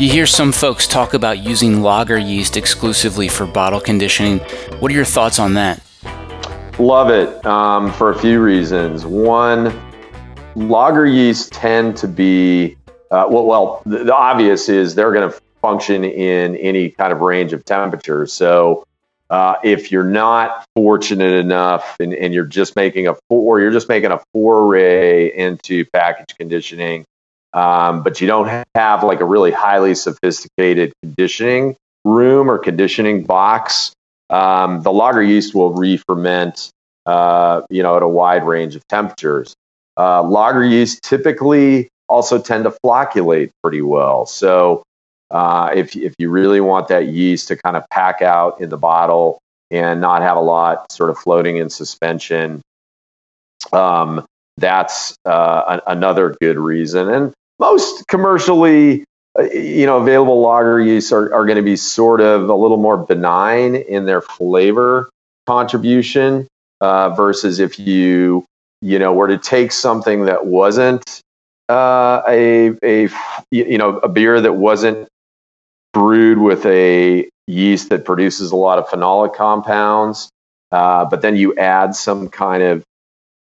You 0.00 0.08
hear 0.08 0.26
some 0.26 0.52
folks 0.52 0.86
talk 0.86 1.14
about 1.14 1.38
using 1.38 1.82
lager 1.82 2.18
yeast 2.18 2.56
exclusively 2.56 3.28
for 3.28 3.46
bottle 3.46 3.80
conditioning. 3.80 4.38
What 4.78 4.92
are 4.92 4.94
your 4.94 5.04
thoughts 5.04 5.38
on 5.38 5.54
that? 5.54 5.82
Love 6.78 7.10
it 7.10 7.44
um, 7.44 7.92
for 7.92 8.10
a 8.10 8.18
few 8.18 8.40
reasons. 8.40 9.04
One, 9.04 9.76
lager 10.54 11.06
yeast 11.06 11.52
tend 11.52 11.96
to 11.96 12.06
be 12.06 12.76
uh, 13.10 13.26
well, 13.28 13.46
well 13.46 13.82
the, 13.86 14.04
the, 14.04 14.14
obvious 14.14 14.68
is 14.68 14.94
they're 14.94 15.12
going 15.12 15.30
to 15.30 15.40
function 15.60 16.04
in 16.04 16.56
any 16.56 16.90
kind 16.90 17.12
of 17.12 17.20
range 17.20 17.52
of 17.52 17.64
temperatures. 17.64 18.32
So 18.32 18.84
uh, 19.30 19.56
if 19.62 19.92
you're 19.92 20.04
not 20.04 20.64
fortunate 20.74 21.32
enough 21.32 21.96
and, 22.00 22.14
and 22.14 22.32
you're 22.32 22.46
just 22.46 22.76
making 22.76 23.08
a 23.08 23.14
or 23.28 23.60
you're 23.60 23.72
just 23.72 23.88
making 23.88 24.10
a 24.10 24.20
foray 24.32 25.34
into 25.36 25.84
package 25.92 26.34
conditioning, 26.38 27.04
um, 27.52 28.02
but 28.02 28.20
you 28.20 28.26
don't 28.26 28.66
have 28.74 29.04
like 29.04 29.20
a 29.20 29.24
really 29.24 29.50
highly 29.50 29.94
sophisticated 29.94 30.92
conditioning 31.02 31.76
room 32.04 32.50
or 32.50 32.58
conditioning 32.58 33.24
box, 33.24 33.92
um, 34.30 34.82
the 34.82 34.92
lager 34.92 35.22
yeast 35.22 35.54
will 35.54 35.72
re-ferment, 35.72 36.70
uh, 37.06 37.62
you 37.70 37.82
know, 37.82 37.96
at 37.96 38.02
a 38.02 38.08
wide 38.08 38.44
range 38.44 38.76
of 38.76 38.86
temperatures. 38.88 39.54
Uh, 39.96 40.22
lager 40.22 40.64
yeast 40.64 41.02
typically 41.02 41.88
also 42.08 42.40
tend 42.40 42.64
to 42.64 42.70
flocculate 42.84 43.50
pretty 43.62 43.82
well. 43.82 44.26
So 44.26 44.82
uh, 45.30 45.70
if 45.74 45.94
if 45.96 46.14
you 46.18 46.30
really 46.30 46.60
want 46.60 46.88
that 46.88 47.08
yeast 47.08 47.48
to 47.48 47.56
kind 47.56 47.76
of 47.76 47.84
pack 47.90 48.22
out 48.22 48.60
in 48.60 48.68
the 48.70 48.78
bottle 48.78 49.38
and 49.70 50.00
not 50.00 50.22
have 50.22 50.36
a 50.36 50.40
lot 50.40 50.90
sort 50.90 51.10
of 51.10 51.18
floating 51.18 51.56
in 51.58 51.68
suspension, 51.68 52.62
um, 53.72 54.24
that's 54.56 55.14
uh, 55.24 55.80
a- 55.86 55.90
another 55.90 56.34
good 56.40 56.58
reason. 56.58 57.10
And 57.10 57.32
most 57.58 58.06
commercially 58.08 59.04
uh, 59.38 59.42
you 59.52 59.86
know, 59.86 59.98
available 59.98 60.40
lager 60.40 60.80
yeasts 60.80 61.12
are, 61.12 61.32
are 61.32 61.44
going 61.44 61.56
to 61.56 61.62
be 61.62 61.76
sort 61.76 62.20
of 62.20 62.48
a 62.48 62.54
little 62.54 62.76
more 62.76 62.96
benign 62.96 63.76
in 63.76 64.06
their 64.06 64.20
flavor 64.20 65.08
contribution 65.46 66.46
uh, 66.80 67.10
versus 67.10 67.60
if 67.60 67.78
you, 67.78 68.44
you 68.80 68.98
know, 68.98 69.12
were 69.12 69.28
to 69.28 69.38
take 69.38 69.72
something 69.72 70.24
that 70.24 70.46
wasn't 70.46 71.20
uh, 71.68 72.22
a, 72.26 72.72
a, 72.82 73.08
you 73.50 73.78
know, 73.78 73.98
a 73.98 74.08
beer 74.08 74.40
that 74.40 74.54
wasn't 74.54 75.08
brewed 75.98 76.38
with 76.38 76.64
a 76.64 77.28
yeast 77.48 77.88
that 77.88 78.04
produces 78.04 78.52
a 78.52 78.56
lot 78.56 78.78
of 78.78 78.86
phenolic 78.86 79.34
compounds, 79.34 80.30
uh, 80.70 81.04
but 81.04 81.22
then 81.22 81.34
you 81.34 81.56
add 81.56 81.92
some 81.92 82.28
kind 82.28 82.62
of 82.62 82.84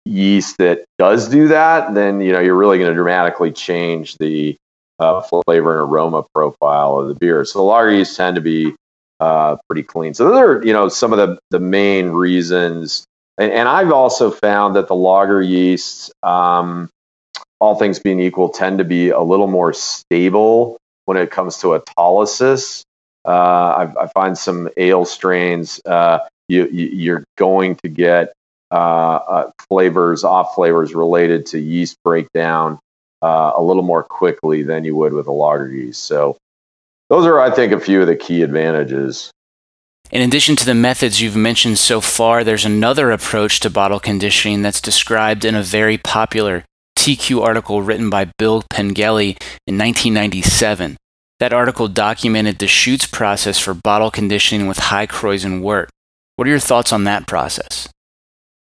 yeast 0.05 0.57
that 0.57 0.83
does 0.97 1.29
do 1.29 1.49
that, 1.49 1.93
then 1.93 2.19
you 2.19 2.31
know 2.31 2.39
you're 2.39 2.55
really 2.55 2.79
going 2.79 2.89
to 2.89 2.95
dramatically 2.95 3.51
change 3.51 4.17
the 4.17 4.55
uh, 4.97 5.21
flavor 5.21 5.79
and 5.79 5.91
aroma 5.91 6.23
profile 6.33 6.99
of 6.99 7.09
the 7.09 7.13
beer. 7.13 7.45
So 7.45 7.59
the 7.59 7.63
lager 7.63 7.91
yeast 7.91 8.17
tend 8.17 8.35
to 8.37 8.41
be 8.41 8.73
uh, 9.19 9.57
pretty 9.69 9.83
clean. 9.83 10.15
So 10.15 10.23
those 10.23 10.37
are 10.37 10.65
you 10.65 10.73
know 10.73 10.89
some 10.89 11.13
of 11.13 11.19
the 11.19 11.37
the 11.51 11.59
main 11.59 12.09
reasons. 12.09 13.05
And, 13.37 13.51
and 13.51 13.69
I've 13.69 13.91
also 13.91 14.31
found 14.31 14.75
that 14.77 14.87
the 14.87 14.95
lager 14.95 15.43
yeasts, 15.43 16.09
um, 16.23 16.89
all 17.59 17.75
things 17.75 17.99
being 17.99 18.19
equal, 18.19 18.49
tend 18.49 18.79
to 18.79 18.83
be 18.83 19.09
a 19.09 19.21
little 19.21 19.45
more 19.45 19.73
stable 19.73 20.79
when 21.07 21.17
it 21.17 21.31
comes 21.31 21.57
to 21.59 21.67
autolysis. 21.67 22.83
Uh, 23.25 23.29
I, 23.97 24.03
I, 24.03 24.07
find 24.07 24.37
some 24.37 24.69
ale 24.77 25.03
strains, 25.03 25.81
uh, 25.85 26.19
you, 26.47 26.65
you're 26.67 27.25
going 27.37 27.75
to 27.77 27.89
get 27.89 28.33
uh, 28.71 28.75
uh, 28.75 29.51
flavors, 29.67 30.23
off 30.23 30.55
flavors 30.55 30.93
related 30.93 31.45
to 31.47 31.59
yeast 31.59 31.97
breakdown 32.03 32.79
uh, 33.21 33.53
a 33.55 33.61
little 33.61 33.83
more 33.83 34.03
quickly 34.03 34.63
than 34.63 34.83
you 34.83 34.95
would 34.95 35.13
with 35.13 35.27
a 35.27 35.31
lager 35.31 35.69
yeast. 35.69 36.03
So 36.03 36.37
those 37.09 37.25
are, 37.25 37.39
I 37.39 37.51
think, 37.51 37.73
a 37.73 37.79
few 37.79 38.01
of 38.01 38.07
the 38.07 38.15
key 38.15 38.43
advantages. 38.43 39.31
In 40.11 40.21
addition 40.21 40.55
to 40.57 40.65
the 40.65 40.75
methods 40.75 41.19
you've 41.19 41.35
mentioned 41.35 41.79
so 41.79 41.99
far, 41.99 42.43
there's 42.43 42.65
another 42.65 43.11
approach 43.11 43.59
to 43.61 43.69
bottle 43.69 43.99
conditioning 43.99 44.61
that's 44.61 44.79
described 44.79 45.43
in 45.43 45.55
a 45.55 45.63
very 45.63 45.97
popular 45.97 46.63
TQ 47.07 47.41
article 47.41 47.81
written 47.81 48.09
by 48.09 48.25
Bill 48.37 48.65
Pengelly 48.69 49.37
in 49.65 49.77
1997. 49.77 50.97
That 51.39 51.53
article 51.53 51.87
documented 51.87 52.57
Deschutes' 52.57 53.05
process 53.05 53.57
for 53.57 53.73
bottle 53.73 54.11
conditioning 54.11 54.67
with 54.67 54.77
high 54.77 55.07
Kräusen 55.07 55.61
wort. 55.61 55.89
What 56.35 56.49
are 56.49 56.51
your 56.51 56.59
thoughts 56.59 56.91
on 56.91 57.05
that 57.05 57.25
process? 57.25 57.87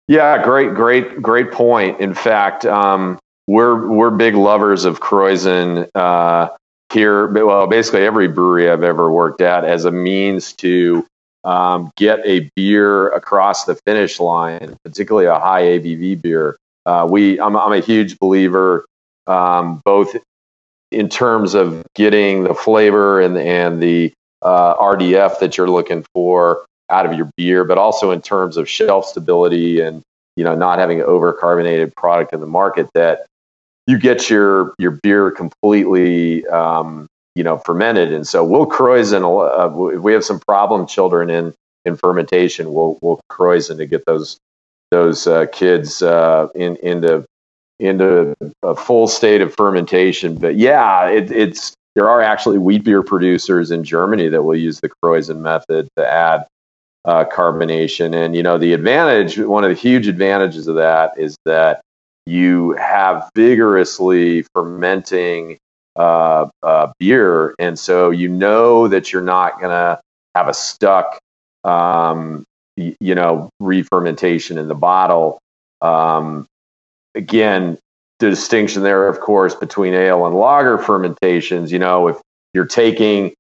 Yeah, 0.07 0.43
great, 0.43 0.75
great, 0.75 1.19
great 1.19 1.51
point. 1.51 1.99
In 1.99 2.13
fact, 2.13 2.63
um, 2.63 3.17
we're 3.47 3.87
we're 3.87 4.11
big 4.11 4.35
lovers 4.35 4.85
of 4.85 4.99
Kräusen 4.99 5.89
uh, 5.95 6.49
here. 6.93 7.27
Well, 7.43 7.65
basically 7.65 8.05
every 8.05 8.27
brewery 8.27 8.69
I've 8.69 8.83
ever 8.83 9.11
worked 9.11 9.41
at 9.41 9.63
as 9.63 9.85
a 9.85 9.91
means 9.91 10.53
to 10.57 11.07
um, 11.43 11.89
get 11.95 12.19
a 12.23 12.51
beer 12.55 13.09
across 13.09 13.65
the 13.65 13.73
finish 13.73 14.19
line, 14.19 14.77
particularly 14.83 15.25
a 15.25 15.39
high 15.39 15.63
ABV 15.63 16.21
beer. 16.21 16.55
Uh, 16.87 17.05
we, 17.05 17.37
I'm, 17.41 17.57
I'm, 17.57 17.73
a 17.73 17.81
huge 17.81 18.17
believer, 18.17 18.85
um, 19.27 19.81
both 19.83 20.15
in 20.89 21.09
terms 21.09 21.53
of 21.53 21.83
getting 21.95 22.45
the 22.45 22.53
flavor 22.53 23.19
and 23.19 23.37
and 23.37 23.83
the 23.83 24.13
uh, 24.41 24.73
RDF 24.75 25.39
that 25.39 25.57
you're 25.57 25.69
looking 25.69 26.05
for 26.13 26.65
out 26.89 27.05
of 27.05 27.13
your 27.13 27.29
beer, 27.35 27.65
but 27.65 27.77
also 27.77 28.11
in 28.11 28.21
terms 28.21 28.55
of 28.55 28.69
shelf 28.69 29.05
stability 29.05 29.81
and 29.81 30.01
you 30.37 30.45
know 30.45 30.55
not 30.55 30.79
having 30.79 31.01
an 31.01 31.05
overcarbonated 31.05 31.93
product 31.95 32.31
in 32.31 32.39
the 32.39 32.47
market 32.47 32.87
that 32.93 33.25
you 33.85 33.99
get 33.99 34.29
your 34.29 34.73
your 34.79 34.91
beer 35.03 35.29
completely 35.29 36.47
um, 36.47 37.05
you 37.35 37.43
know 37.43 37.57
fermented. 37.57 38.13
And 38.13 38.25
so 38.25 38.45
we'll 38.45 38.65
kräusen 38.65 39.23
uh, 39.23 39.93
if 39.93 40.01
we 40.01 40.13
have 40.13 40.23
some 40.23 40.39
problem 40.39 40.87
children 40.87 41.29
in 41.29 41.53
in 41.83 41.97
fermentation. 41.97 42.71
We'll 42.71 42.97
we'll 43.01 43.19
kräusen 43.29 43.75
to 43.75 43.85
get 43.85 44.05
those 44.05 44.37
those 44.91 45.27
uh, 45.27 45.45
kids 45.47 46.01
uh, 46.01 46.47
in 46.55 46.75
into 46.77 47.25
into 47.79 48.35
a 48.63 48.75
full 48.75 49.07
state 49.07 49.41
of 49.41 49.53
fermentation. 49.55 50.35
But 50.35 50.55
yeah 50.55 51.07
it, 51.07 51.31
it's 51.31 51.73
there 51.95 52.09
are 52.09 52.21
actually 52.21 52.57
wheat 52.57 52.83
beer 52.83 53.03
producers 53.03 53.71
in 53.71 53.83
Germany 53.83 54.29
that 54.29 54.43
will 54.43 54.55
use 54.55 54.79
the 54.79 54.89
kräusen 55.03 55.39
method 55.39 55.87
to 55.97 56.07
add 56.07 56.45
uh, 57.05 57.25
carbonation. 57.25 58.13
And 58.13 58.35
you 58.35 58.43
know 58.43 58.57
the 58.57 58.73
advantage 58.73 59.37
one 59.37 59.63
of 59.63 59.69
the 59.69 59.75
huge 59.75 60.07
advantages 60.07 60.67
of 60.67 60.75
that 60.75 61.17
is 61.17 61.37
that 61.45 61.81
you 62.25 62.71
have 62.73 63.29
vigorously 63.35 64.43
fermenting 64.53 65.57
uh, 65.95 66.49
uh, 66.61 66.91
beer, 66.99 67.55
and 67.57 67.79
so 67.79 68.11
you 68.11 68.27
know 68.27 68.87
that 68.87 69.11
you're 69.11 69.21
not 69.21 69.59
to 69.71 69.99
have 70.35 70.47
a 70.47 70.53
stuck, 70.53 71.17
um, 71.63 72.43
you 72.77 73.15
know, 73.15 73.49
re-fermentation 73.59 74.57
in 74.57 74.67
the 74.67 74.75
bottle. 74.75 75.39
Um, 75.81 76.45
again, 77.15 77.77
the 78.19 78.29
distinction 78.29 78.83
there, 78.83 79.07
of 79.07 79.19
course, 79.19 79.55
between 79.55 79.93
ale 79.93 80.25
and 80.25 80.35
lager 80.35 80.77
fermentations. 80.77 81.71
You 81.71 81.79
know, 81.79 82.07
if 82.07 82.17
you're 82.53 82.65
taking 82.65 83.33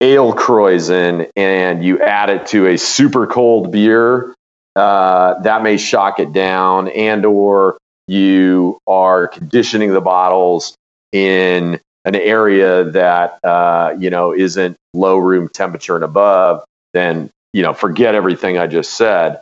ale 0.00 0.32
kräusen 0.34 1.30
and 1.36 1.84
you 1.84 2.00
add 2.00 2.30
it 2.30 2.46
to 2.48 2.66
a 2.66 2.76
super 2.76 3.26
cold 3.26 3.72
beer, 3.72 4.34
uh, 4.74 5.40
that 5.40 5.62
may 5.62 5.78
shock 5.78 6.20
it 6.20 6.32
down, 6.32 6.88
and 6.88 7.24
or 7.24 7.78
you 8.06 8.78
are 8.86 9.26
conditioning 9.26 9.92
the 9.92 10.00
bottles 10.00 10.76
in 11.12 11.80
an 12.04 12.14
area 12.14 12.84
that 12.84 13.38
uh, 13.42 13.94
you 13.98 14.10
know 14.10 14.34
isn't 14.34 14.76
low 14.92 15.16
room 15.16 15.48
temperature 15.48 15.96
and 15.96 16.04
above, 16.04 16.64
then 16.92 17.30
you 17.56 17.62
know 17.62 17.72
forget 17.72 18.14
everything 18.14 18.58
I 18.58 18.66
just 18.66 18.92
said. 18.98 19.40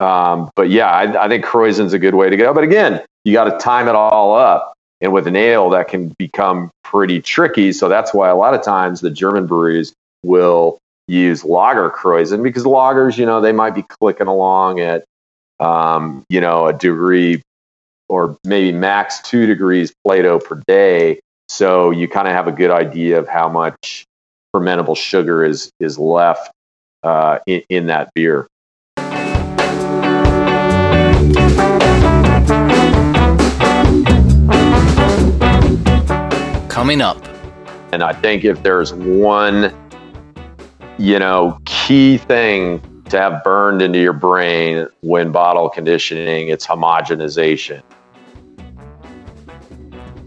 Um, 0.00 0.50
but 0.56 0.70
yeah, 0.70 0.90
I, 0.90 1.26
I 1.26 1.28
think 1.28 1.44
Kräusen's 1.44 1.92
a 1.92 2.00
good 2.00 2.16
way 2.16 2.28
to 2.28 2.36
go. 2.36 2.52
But 2.52 2.64
again, 2.64 3.00
you 3.24 3.32
got 3.32 3.44
to 3.44 3.56
time 3.58 3.86
it 3.86 3.94
all 3.94 4.34
up, 4.34 4.74
and 5.00 5.12
with 5.12 5.28
an 5.28 5.36
ale 5.36 5.70
that 5.70 5.86
can 5.86 6.12
become 6.18 6.72
pretty 6.82 7.22
tricky. 7.22 7.72
So 7.72 7.88
that's 7.88 8.12
why 8.12 8.28
a 8.28 8.34
lot 8.34 8.54
of 8.54 8.64
times 8.64 9.00
the 9.00 9.10
German 9.10 9.46
breweries 9.46 9.92
will 10.24 10.78
use 11.06 11.44
lager 11.44 11.90
Kräusen 11.90 12.42
because 12.42 12.64
lagers, 12.64 13.16
you 13.16 13.24
know, 13.24 13.40
they 13.40 13.52
might 13.52 13.76
be 13.76 13.84
clicking 14.00 14.26
along 14.26 14.80
at 14.80 15.04
um, 15.60 16.24
you 16.28 16.40
know 16.40 16.66
a 16.66 16.72
degree 16.72 17.40
or 18.08 18.36
maybe 18.42 18.76
max 18.76 19.20
two 19.20 19.46
degrees 19.46 19.94
Plato 20.04 20.40
per 20.40 20.60
day. 20.66 21.20
So 21.48 21.92
you 21.92 22.08
kind 22.08 22.26
of 22.26 22.34
have 22.34 22.48
a 22.48 22.52
good 22.52 22.72
idea 22.72 23.20
of 23.20 23.28
how 23.28 23.48
much 23.48 24.04
fermentable 24.52 24.96
sugar 24.96 25.44
is 25.44 25.70
is 25.78 26.00
left 26.00 26.50
uh, 27.04 27.38
in, 27.46 27.62
in 27.68 27.86
that 27.86 28.12
beer. 28.14 28.48
Coming 36.68 37.00
up. 37.00 37.24
And 37.92 38.02
I 38.02 38.12
think 38.12 38.44
if 38.44 38.62
there's 38.64 38.92
one, 38.92 39.72
you 40.98 41.18
know, 41.18 41.60
key 41.64 42.18
thing 42.18 42.80
to 43.10 43.18
have 43.18 43.44
burned 43.44 43.82
into 43.82 44.00
your 44.00 44.12
brain 44.12 44.88
when 45.02 45.30
bottle 45.30 45.68
conditioning, 45.68 46.48
it's 46.48 46.66
homogenization. 46.66 47.82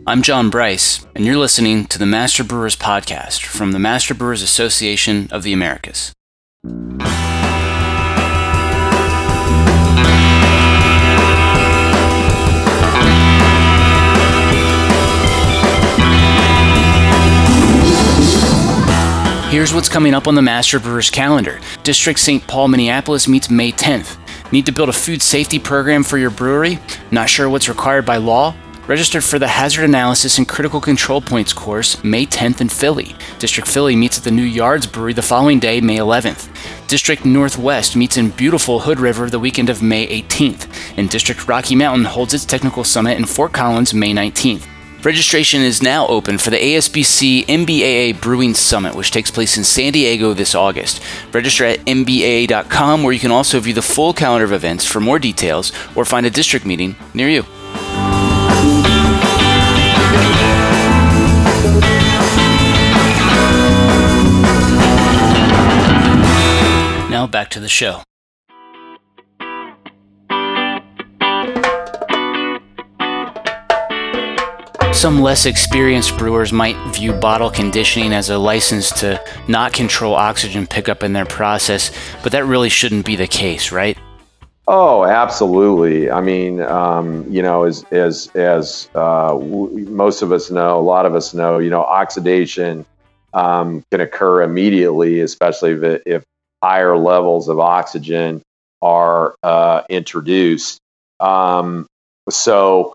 I'm 0.05 0.21
John 0.21 0.49
Bryce, 0.49 1.05
and 1.15 1.25
you're 1.25 1.35
listening 1.35 1.85
to 1.87 1.99
the 1.99 2.05
Master 2.05 2.45
Brewers 2.45 2.77
Podcast 2.77 3.43
from 3.43 3.73
the 3.73 3.79
Master 3.79 4.13
Brewers 4.13 4.41
Association 4.41 5.27
of 5.31 5.43
the 5.43 5.51
Americas. 5.51 6.13
Here's 19.49 19.73
what's 19.73 19.89
coming 19.89 20.13
up 20.13 20.27
on 20.27 20.35
the 20.35 20.41
Master 20.41 20.79
Brewers 20.79 21.09
calendar. 21.09 21.59
District 21.83 22.19
St. 22.19 22.45
Paul, 22.47 22.67
Minneapolis 22.67 23.27
meets 23.27 23.49
May 23.49 23.71
10th. 23.71 24.17
Need 24.51 24.65
to 24.65 24.71
build 24.71 24.89
a 24.89 24.93
food 24.93 25.21
safety 25.21 25.57
program 25.57 26.03
for 26.03 26.17
your 26.17 26.29
brewery? 26.29 26.79
Not 27.11 27.29
sure 27.29 27.49
what's 27.49 27.69
required 27.69 28.05
by 28.05 28.17
law? 28.17 28.55
Registered 28.87 29.25
for 29.25 29.37
the 29.37 29.49
Hazard 29.49 29.83
Analysis 29.83 30.37
and 30.37 30.47
Critical 30.47 30.79
Control 30.79 31.19
Points 31.19 31.51
course 31.51 32.01
May 32.05 32.25
10th 32.25 32.61
in 32.61 32.69
Philly. 32.69 33.17
District 33.37 33.67
Philly 33.67 33.97
meets 33.97 34.17
at 34.17 34.23
the 34.23 34.31
New 34.31 34.43
Yards 34.43 34.87
Brewery 34.87 35.11
the 35.11 35.21
following 35.21 35.59
day, 35.59 35.81
May 35.81 35.97
11th. 35.97 36.47
District 36.87 37.25
Northwest 37.25 37.97
meets 37.97 38.15
in 38.15 38.29
beautiful 38.29 38.79
Hood 38.79 39.01
River 39.01 39.29
the 39.29 39.41
weekend 39.41 39.69
of 39.69 39.81
May 39.83 40.07
18th. 40.21 40.69
And 40.97 41.09
District 41.09 41.49
Rocky 41.49 41.75
Mountain 41.75 42.05
holds 42.05 42.33
its 42.33 42.45
technical 42.45 42.85
summit 42.85 43.17
in 43.17 43.25
Fort 43.25 43.51
Collins 43.51 43.93
May 43.93 44.13
19th. 44.13 44.65
Registration 45.03 45.61
is 45.61 45.83
now 45.83 46.07
open 46.07 46.37
for 46.37 46.49
the 46.49 46.57
ASBC 46.57 47.45
MBAA 47.45 48.21
Brewing 48.21 48.53
Summit, 48.53 48.95
which 48.95 49.11
takes 49.11 49.29
place 49.29 49.57
in 49.57 49.65
San 49.65 49.91
Diego 49.91 50.33
this 50.33 50.55
August. 50.55 51.03
Register 51.33 51.65
at 51.65 51.79
mbaa.com, 51.79 53.03
where 53.03 53.13
you 53.13 53.19
can 53.19 53.31
also 53.31 53.59
view 53.59 53.73
the 53.73 53.81
full 53.81 54.13
calendar 54.13 54.45
of 54.45 54.53
events 54.53 54.85
for 54.85 55.01
more 55.01 55.19
details 55.19 55.73
or 55.93 56.05
find 56.05 56.25
a 56.25 56.29
district 56.29 56.65
meeting 56.65 56.95
near 57.13 57.27
you. 57.27 57.45
Now 67.27 67.31
back 67.31 67.49
to 67.49 67.59
the 67.59 67.67
show. 67.67 68.03
Some 74.93 75.19
less 75.21 75.45
experienced 75.45 76.17
brewers 76.17 76.53
might 76.53 76.77
view 76.93 77.11
bottle 77.11 77.49
conditioning 77.49 78.13
as 78.13 78.29
a 78.29 78.37
license 78.37 78.91
to 79.01 79.21
not 79.49 79.73
control 79.73 80.15
oxygen 80.15 80.65
pickup 80.67 81.03
in 81.03 81.11
their 81.11 81.25
process, 81.25 81.91
but 82.23 82.31
that 82.31 82.45
really 82.45 82.69
shouldn't 82.69 83.05
be 83.05 83.17
the 83.17 83.27
case, 83.27 83.73
right? 83.73 83.97
Oh, 84.69 85.03
absolutely. 85.03 86.09
I 86.09 86.21
mean, 86.21 86.61
um, 86.61 87.29
you 87.29 87.41
know, 87.41 87.65
as 87.65 87.83
as 87.91 88.27
as 88.35 88.89
uh, 88.95 89.33
w- 89.33 89.85
most 89.89 90.21
of 90.21 90.31
us 90.31 90.49
know, 90.49 90.79
a 90.79 90.81
lot 90.81 91.05
of 91.05 91.13
us 91.13 91.33
know, 91.33 91.57
you 91.59 91.69
know, 91.69 91.81
oxidation 91.81 92.85
um, 93.33 93.83
can 93.91 93.99
occur 93.99 94.43
immediately, 94.43 95.19
especially 95.19 95.71
if, 95.71 95.83
it, 95.83 96.03
if 96.05 96.23
higher 96.63 96.97
levels 96.97 97.47
of 97.49 97.59
oxygen 97.59 98.41
are 98.81 99.35
uh, 99.43 99.83
introduced. 99.89 100.79
Um, 101.19 101.87
so 102.29 102.93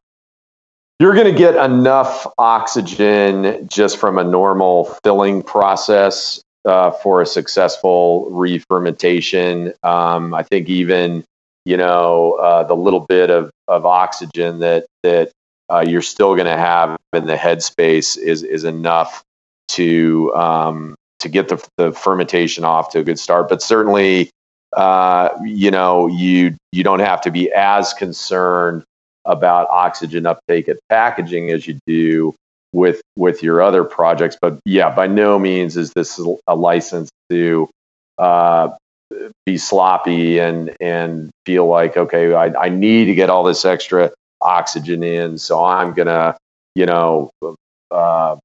you're 0.98 1.14
going 1.14 1.32
to 1.32 1.38
get 1.38 1.56
enough 1.56 2.26
oxygen 2.38 3.66
just 3.68 3.98
from 3.98 4.18
a 4.18 4.24
normal 4.24 4.84
filling 5.02 5.42
process 5.42 6.40
uh, 6.64 6.92
for 6.92 7.20
a 7.22 7.26
successful 7.26 8.30
re-fermentation. 8.30 9.72
Um, 9.82 10.34
I 10.34 10.44
think 10.44 10.68
even 10.68 11.24
you 11.64 11.76
know 11.76 12.32
uh, 12.34 12.64
the 12.64 12.76
little 12.76 13.00
bit 13.00 13.30
of, 13.30 13.50
of 13.66 13.84
oxygen 13.84 14.60
that 14.60 14.86
that 15.02 15.32
uh, 15.68 15.84
you're 15.86 16.02
still 16.02 16.34
going 16.34 16.46
to 16.46 16.56
have 16.56 16.96
in 17.12 17.26
the 17.26 17.36
headspace 17.36 18.16
is 18.16 18.42
is 18.42 18.64
enough 18.64 19.22
to 19.68 20.32
um, 20.34 20.94
to 21.22 21.28
get 21.28 21.48
the, 21.48 21.64
the 21.76 21.92
fermentation 21.92 22.64
off 22.64 22.90
to 22.90 23.00
a 23.00 23.04
good 23.04 23.18
start. 23.18 23.48
But 23.48 23.62
certainly, 23.62 24.30
uh, 24.72 25.30
you 25.44 25.70
know, 25.70 26.06
you 26.06 26.56
you 26.72 26.82
don't 26.84 27.00
have 27.00 27.20
to 27.22 27.30
be 27.30 27.52
as 27.52 27.92
concerned 27.94 28.84
about 29.24 29.68
oxygen 29.70 30.26
uptake 30.26 30.68
at 30.68 30.76
packaging 30.88 31.50
as 31.50 31.66
you 31.66 31.78
do 31.86 32.34
with 32.72 33.00
with 33.16 33.42
your 33.42 33.62
other 33.62 33.84
projects. 33.84 34.36
But 34.40 34.58
yeah, 34.64 34.94
by 34.94 35.06
no 35.06 35.38
means 35.38 35.76
is 35.76 35.92
this 35.92 36.20
a 36.46 36.56
license 36.56 37.10
to 37.30 37.68
uh, 38.18 38.70
be 39.46 39.58
sloppy 39.58 40.38
and 40.38 40.74
and 40.80 41.30
feel 41.46 41.66
like 41.66 41.96
okay, 41.96 42.32
I, 42.34 42.46
I 42.64 42.68
need 42.68 43.06
to 43.06 43.14
get 43.14 43.30
all 43.30 43.44
this 43.44 43.64
extra 43.64 44.10
oxygen 44.40 45.02
in, 45.02 45.38
so 45.38 45.64
I'm 45.64 45.92
gonna 45.92 46.36
you 46.74 46.86
know 46.86 47.30
uh, 47.90 48.36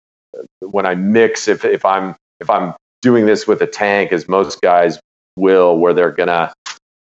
when 0.59 0.85
I 0.85 0.95
mix 0.95 1.47
if 1.47 1.65
if 1.65 1.85
I'm 1.85 2.15
if 2.39 2.49
I'm 2.49 2.73
doing 3.01 3.25
this 3.25 3.47
with 3.47 3.61
a 3.61 3.67
tank, 3.67 4.11
as 4.11 4.27
most 4.27 4.61
guys 4.61 4.99
will, 5.37 5.77
where 5.77 5.93
they're 5.93 6.11
gonna 6.11 6.53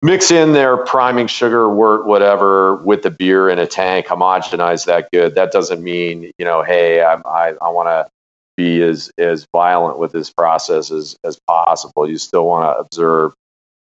mix 0.04 0.30
in 0.30 0.52
their 0.52 0.76
priming 0.76 1.26
sugar, 1.26 1.66
wort, 1.66 2.06
whatever, 2.06 2.76
with 2.76 3.02
the 3.02 3.10
beer 3.10 3.48
in 3.48 3.58
a 3.58 3.66
tank, 3.66 4.06
homogenize 4.06 4.84
that 4.84 5.08
good. 5.10 5.34
That 5.34 5.50
doesn't 5.50 5.82
mean, 5.82 6.30
you 6.38 6.44
know, 6.44 6.62
hey, 6.62 7.02
I, 7.02 7.14
I, 7.14 7.54
I 7.62 7.70
want 7.70 7.88
to 7.88 8.06
be 8.54 8.82
as, 8.82 9.10
as 9.16 9.46
violent 9.50 9.98
with 9.98 10.12
this 10.12 10.30
process 10.30 10.90
as, 10.90 11.16
as 11.24 11.38
possible. 11.46 12.06
You 12.08 12.18
still 12.18 12.46
want 12.46 12.76
to 12.76 12.80
observe 12.80 13.32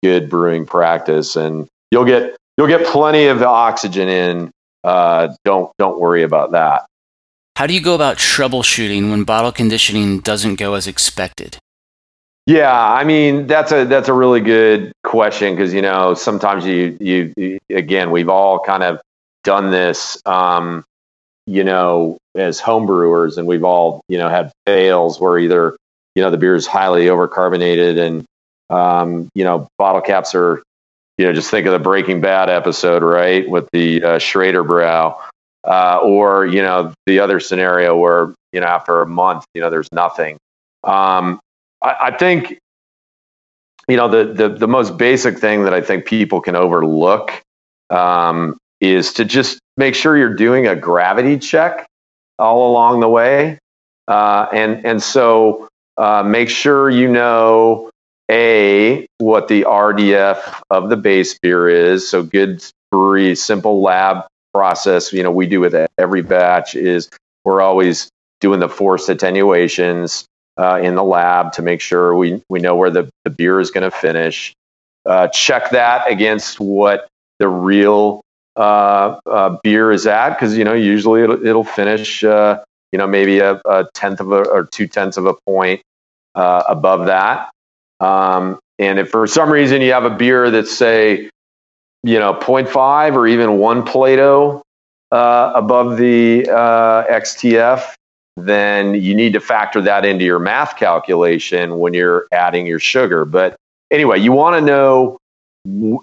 good 0.04 0.30
brewing 0.30 0.64
practice 0.64 1.34
and 1.34 1.66
you'll 1.90 2.04
get, 2.04 2.36
you'll 2.56 2.68
get 2.68 2.86
plenty 2.86 3.26
of 3.26 3.40
the 3.40 3.48
oxygen 3.48 4.08
in. 4.08 4.50
Uh, 4.84 5.34
don't, 5.44 5.72
don't 5.76 5.98
worry 5.98 6.22
about 6.22 6.52
that. 6.52 6.86
How 7.56 7.66
do 7.66 7.72
you 7.72 7.80
go 7.80 7.94
about 7.94 8.18
troubleshooting 8.18 9.08
when 9.08 9.24
bottle 9.24 9.50
conditioning 9.50 10.20
doesn't 10.20 10.56
go 10.56 10.74
as 10.74 10.86
expected? 10.86 11.56
Yeah, 12.44 12.70
I 12.70 13.02
mean 13.02 13.46
that's 13.46 13.72
a 13.72 13.86
that's 13.86 14.10
a 14.10 14.12
really 14.12 14.40
good 14.40 14.92
question 15.04 15.56
because 15.56 15.72
you 15.72 15.80
know 15.80 16.12
sometimes 16.12 16.66
you, 16.66 16.98
you, 17.00 17.32
you 17.34 17.58
again 17.70 18.10
we've 18.10 18.28
all 18.28 18.60
kind 18.60 18.82
of 18.82 19.00
done 19.42 19.70
this 19.70 20.20
um, 20.26 20.84
you 21.46 21.64
know 21.64 22.18
as 22.34 22.60
homebrewers 22.60 23.38
and 23.38 23.46
we've 23.46 23.64
all 23.64 24.02
you 24.10 24.18
know 24.18 24.28
had 24.28 24.52
fails 24.66 25.18
where 25.18 25.38
either 25.38 25.78
you 26.14 26.22
know 26.22 26.30
the 26.30 26.36
beer 26.36 26.56
is 26.56 26.66
highly 26.66 27.06
overcarbonated 27.06 27.98
and 27.98 28.24
um, 28.68 29.30
you 29.34 29.44
know 29.44 29.66
bottle 29.78 30.02
caps 30.02 30.34
are 30.34 30.62
you 31.16 31.24
know 31.24 31.32
just 31.32 31.50
think 31.50 31.66
of 31.66 31.72
the 31.72 31.78
Breaking 31.78 32.20
Bad 32.20 32.50
episode 32.50 33.02
right 33.02 33.48
with 33.48 33.66
the 33.72 34.04
uh, 34.04 34.18
Schraderbräu 34.18 35.16
uh, 35.66 35.98
or 36.02 36.46
you 36.46 36.62
know 36.62 36.92
the 37.06 37.18
other 37.20 37.40
scenario 37.40 37.96
where 37.96 38.34
you 38.52 38.60
know 38.60 38.66
after 38.66 39.02
a 39.02 39.06
month 39.06 39.44
you 39.54 39.60
know 39.60 39.70
there's 39.70 39.90
nothing 39.92 40.38
um, 40.84 41.40
I, 41.82 41.96
I 42.00 42.16
think 42.16 42.58
you 43.88 43.96
know 43.96 44.08
the, 44.08 44.32
the 44.32 44.48
the 44.48 44.68
most 44.68 44.96
basic 44.96 45.38
thing 45.38 45.64
that 45.64 45.74
I 45.74 45.80
think 45.80 46.06
people 46.06 46.40
can 46.40 46.56
overlook 46.56 47.42
um, 47.90 48.56
is 48.80 49.12
to 49.14 49.24
just 49.24 49.58
make 49.76 49.94
sure 49.94 50.16
you're 50.16 50.34
doing 50.34 50.66
a 50.66 50.76
gravity 50.76 51.38
check 51.38 51.86
all 52.38 52.70
along 52.70 53.00
the 53.00 53.08
way, 53.08 53.58
uh, 54.08 54.46
and 54.52 54.84
and 54.86 55.02
so 55.02 55.68
uh, 55.96 56.22
make 56.22 56.48
sure 56.48 56.90
you 56.90 57.08
know 57.08 57.90
a 58.30 59.06
what 59.18 59.48
the 59.48 59.62
RDF 59.62 60.62
of 60.70 60.88
the 60.88 60.96
base 60.96 61.38
beer 61.38 61.68
is. 61.68 62.08
So 62.08 62.22
good 62.22 62.64
brewery 62.90 63.34
simple 63.36 63.82
lab 63.82 64.26
process. 64.56 65.12
You 65.12 65.22
know 65.22 65.30
we 65.30 65.46
do 65.46 65.60
with 65.60 65.74
every 65.98 66.22
batch 66.22 66.74
is 66.74 67.10
we're 67.44 67.60
always 67.60 68.08
doing 68.40 68.58
the 68.58 68.68
forced 68.68 69.08
attenuations 69.08 70.24
uh, 70.56 70.80
in 70.82 70.94
the 70.94 71.04
lab 71.04 71.52
to 71.52 71.62
make 71.62 71.80
sure 71.80 72.14
we, 72.14 72.42
we 72.48 72.60
know 72.60 72.74
where 72.74 72.90
the, 72.90 73.08
the 73.24 73.30
beer 73.30 73.60
is 73.60 73.70
going 73.70 73.88
to 73.88 73.90
finish. 73.90 74.54
Uh, 75.04 75.28
check 75.28 75.70
that 75.70 76.10
against 76.10 76.58
what 76.58 77.06
the 77.38 77.48
real 77.48 78.22
uh, 78.56 79.20
uh 79.26 79.58
beer 79.62 79.92
is 79.92 80.06
at, 80.06 80.30
because 80.30 80.56
you 80.56 80.64
know 80.64 80.72
usually 80.72 81.22
it'll, 81.22 81.46
it'll 81.46 81.64
finish 81.64 82.24
uh, 82.24 82.62
you 82.90 82.98
know 82.98 83.06
maybe 83.06 83.38
a, 83.38 83.60
a, 83.66 83.86
tenth 83.92 84.20
of 84.20 84.32
a 84.32 84.48
or 84.48 84.64
two 84.64 84.86
tenths 84.86 85.18
of 85.18 85.26
a 85.26 85.34
point 85.46 85.82
uh, 86.34 86.62
above 86.66 87.06
that. 87.06 87.50
Um, 88.00 88.58
and 88.78 88.98
if 88.98 89.10
for 89.10 89.26
some 89.26 89.50
reason 89.50 89.82
you 89.82 89.92
have 89.92 90.04
a 90.04 90.10
beer 90.10 90.50
that's 90.50 90.74
say 90.74 91.28
you 92.06 92.18
know 92.18 92.34
0.5 92.34 93.14
or 93.14 93.26
even 93.26 93.58
one 93.58 93.82
Plato 93.82 94.62
above 95.10 95.96
the 95.96 96.44
XTF, 96.44 97.94
then 98.36 98.94
you 98.94 99.14
need 99.14 99.32
to 99.32 99.40
factor 99.40 99.80
that 99.80 100.04
into 100.04 100.24
your 100.24 100.38
math 100.38 100.76
calculation 100.76 101.78
when 101.78 101.94
you're 101.94 102.26
adding 102.32 102.66
your 102.66 102.78
sugar. 102.78 103.24
But 103.24 103.56
anyway, 103.90 104.18
you 104.18 104.32
want 104.32 104.56
to 104.56 104.60
know 104.60 105.18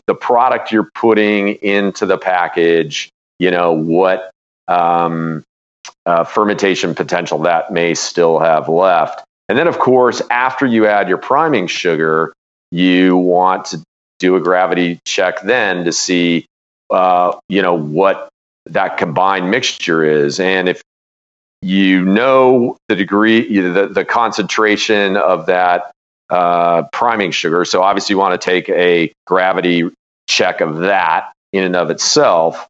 the 0.08 0.16
product 0.16 0.72
you're 0.72 0.90
putting 0.96 1.50
into 1.56 2.06
the 2.06 2.18
package, 2.18 3.10
you 3.40 3.52
know, 3.52 3.72
what 3.72 4.32
um, 4.68 5.44
uh, 6.06 6.24
fermentation 6.24 6.96
potential 6.96 7.40
that 7.40 7.72
may 7.72 7.94
still 7.94 8.40
have 8.40 8.68
left. 8.68 9.24
And 9.48 9.58
then, 9.58 9.68
of 9.68 9.80
course, 9.80 10.22
after 10.32 10.66
you 10.66 10.88
add 10.88 11.08
your 11.08 11.18
priming 11.18 11.68
sugar, 11.68 12.34
you 12.72 13.16
want 13.16 13.66
to 13.66 13.84
do 14.24 14.38
a 14.38 14.40
gravity 14.40 15.00
check 15.06 15.42
then 15.42 15.84
to 15.84 15.92
see, 15.92 16.46
uh, 16.90 17.38
you 17.50 17.62
know, 17.62 17.74
what 17.74 18.30
that 18.68 18.98
combined 18.98 19.52
mixture 19.52 20.04
is. 20.04 20.40
And 20.40 20.70
if 20.70 20.82
you 21.62 22.06
know 22.06 22.78
the 22.88 22.96
degree, 22.96 23.60
the, 23.60 23.88
the 23.88 24.06
concentration 24.06 25.18
of 25.18 25.48
that 25.48 25.92
uh, 26.30 26.84
priming 26.94 27.32
sugar. 27.32 27.66
So 27.66 27.84
obviously, 27.84 28.14
you 28.14 28.18
want 28.18 28.40
to 28.40 28.44
take 28.44 28.70
a 28.70 29.12
gravity 29.28 29.90
check 30.28 30.62
of 30.62 30.78
that 30.80 31.34
in 31.52 31.66
and 31.66 31.76
of 31.76 31.90
itself. 31.90 32.66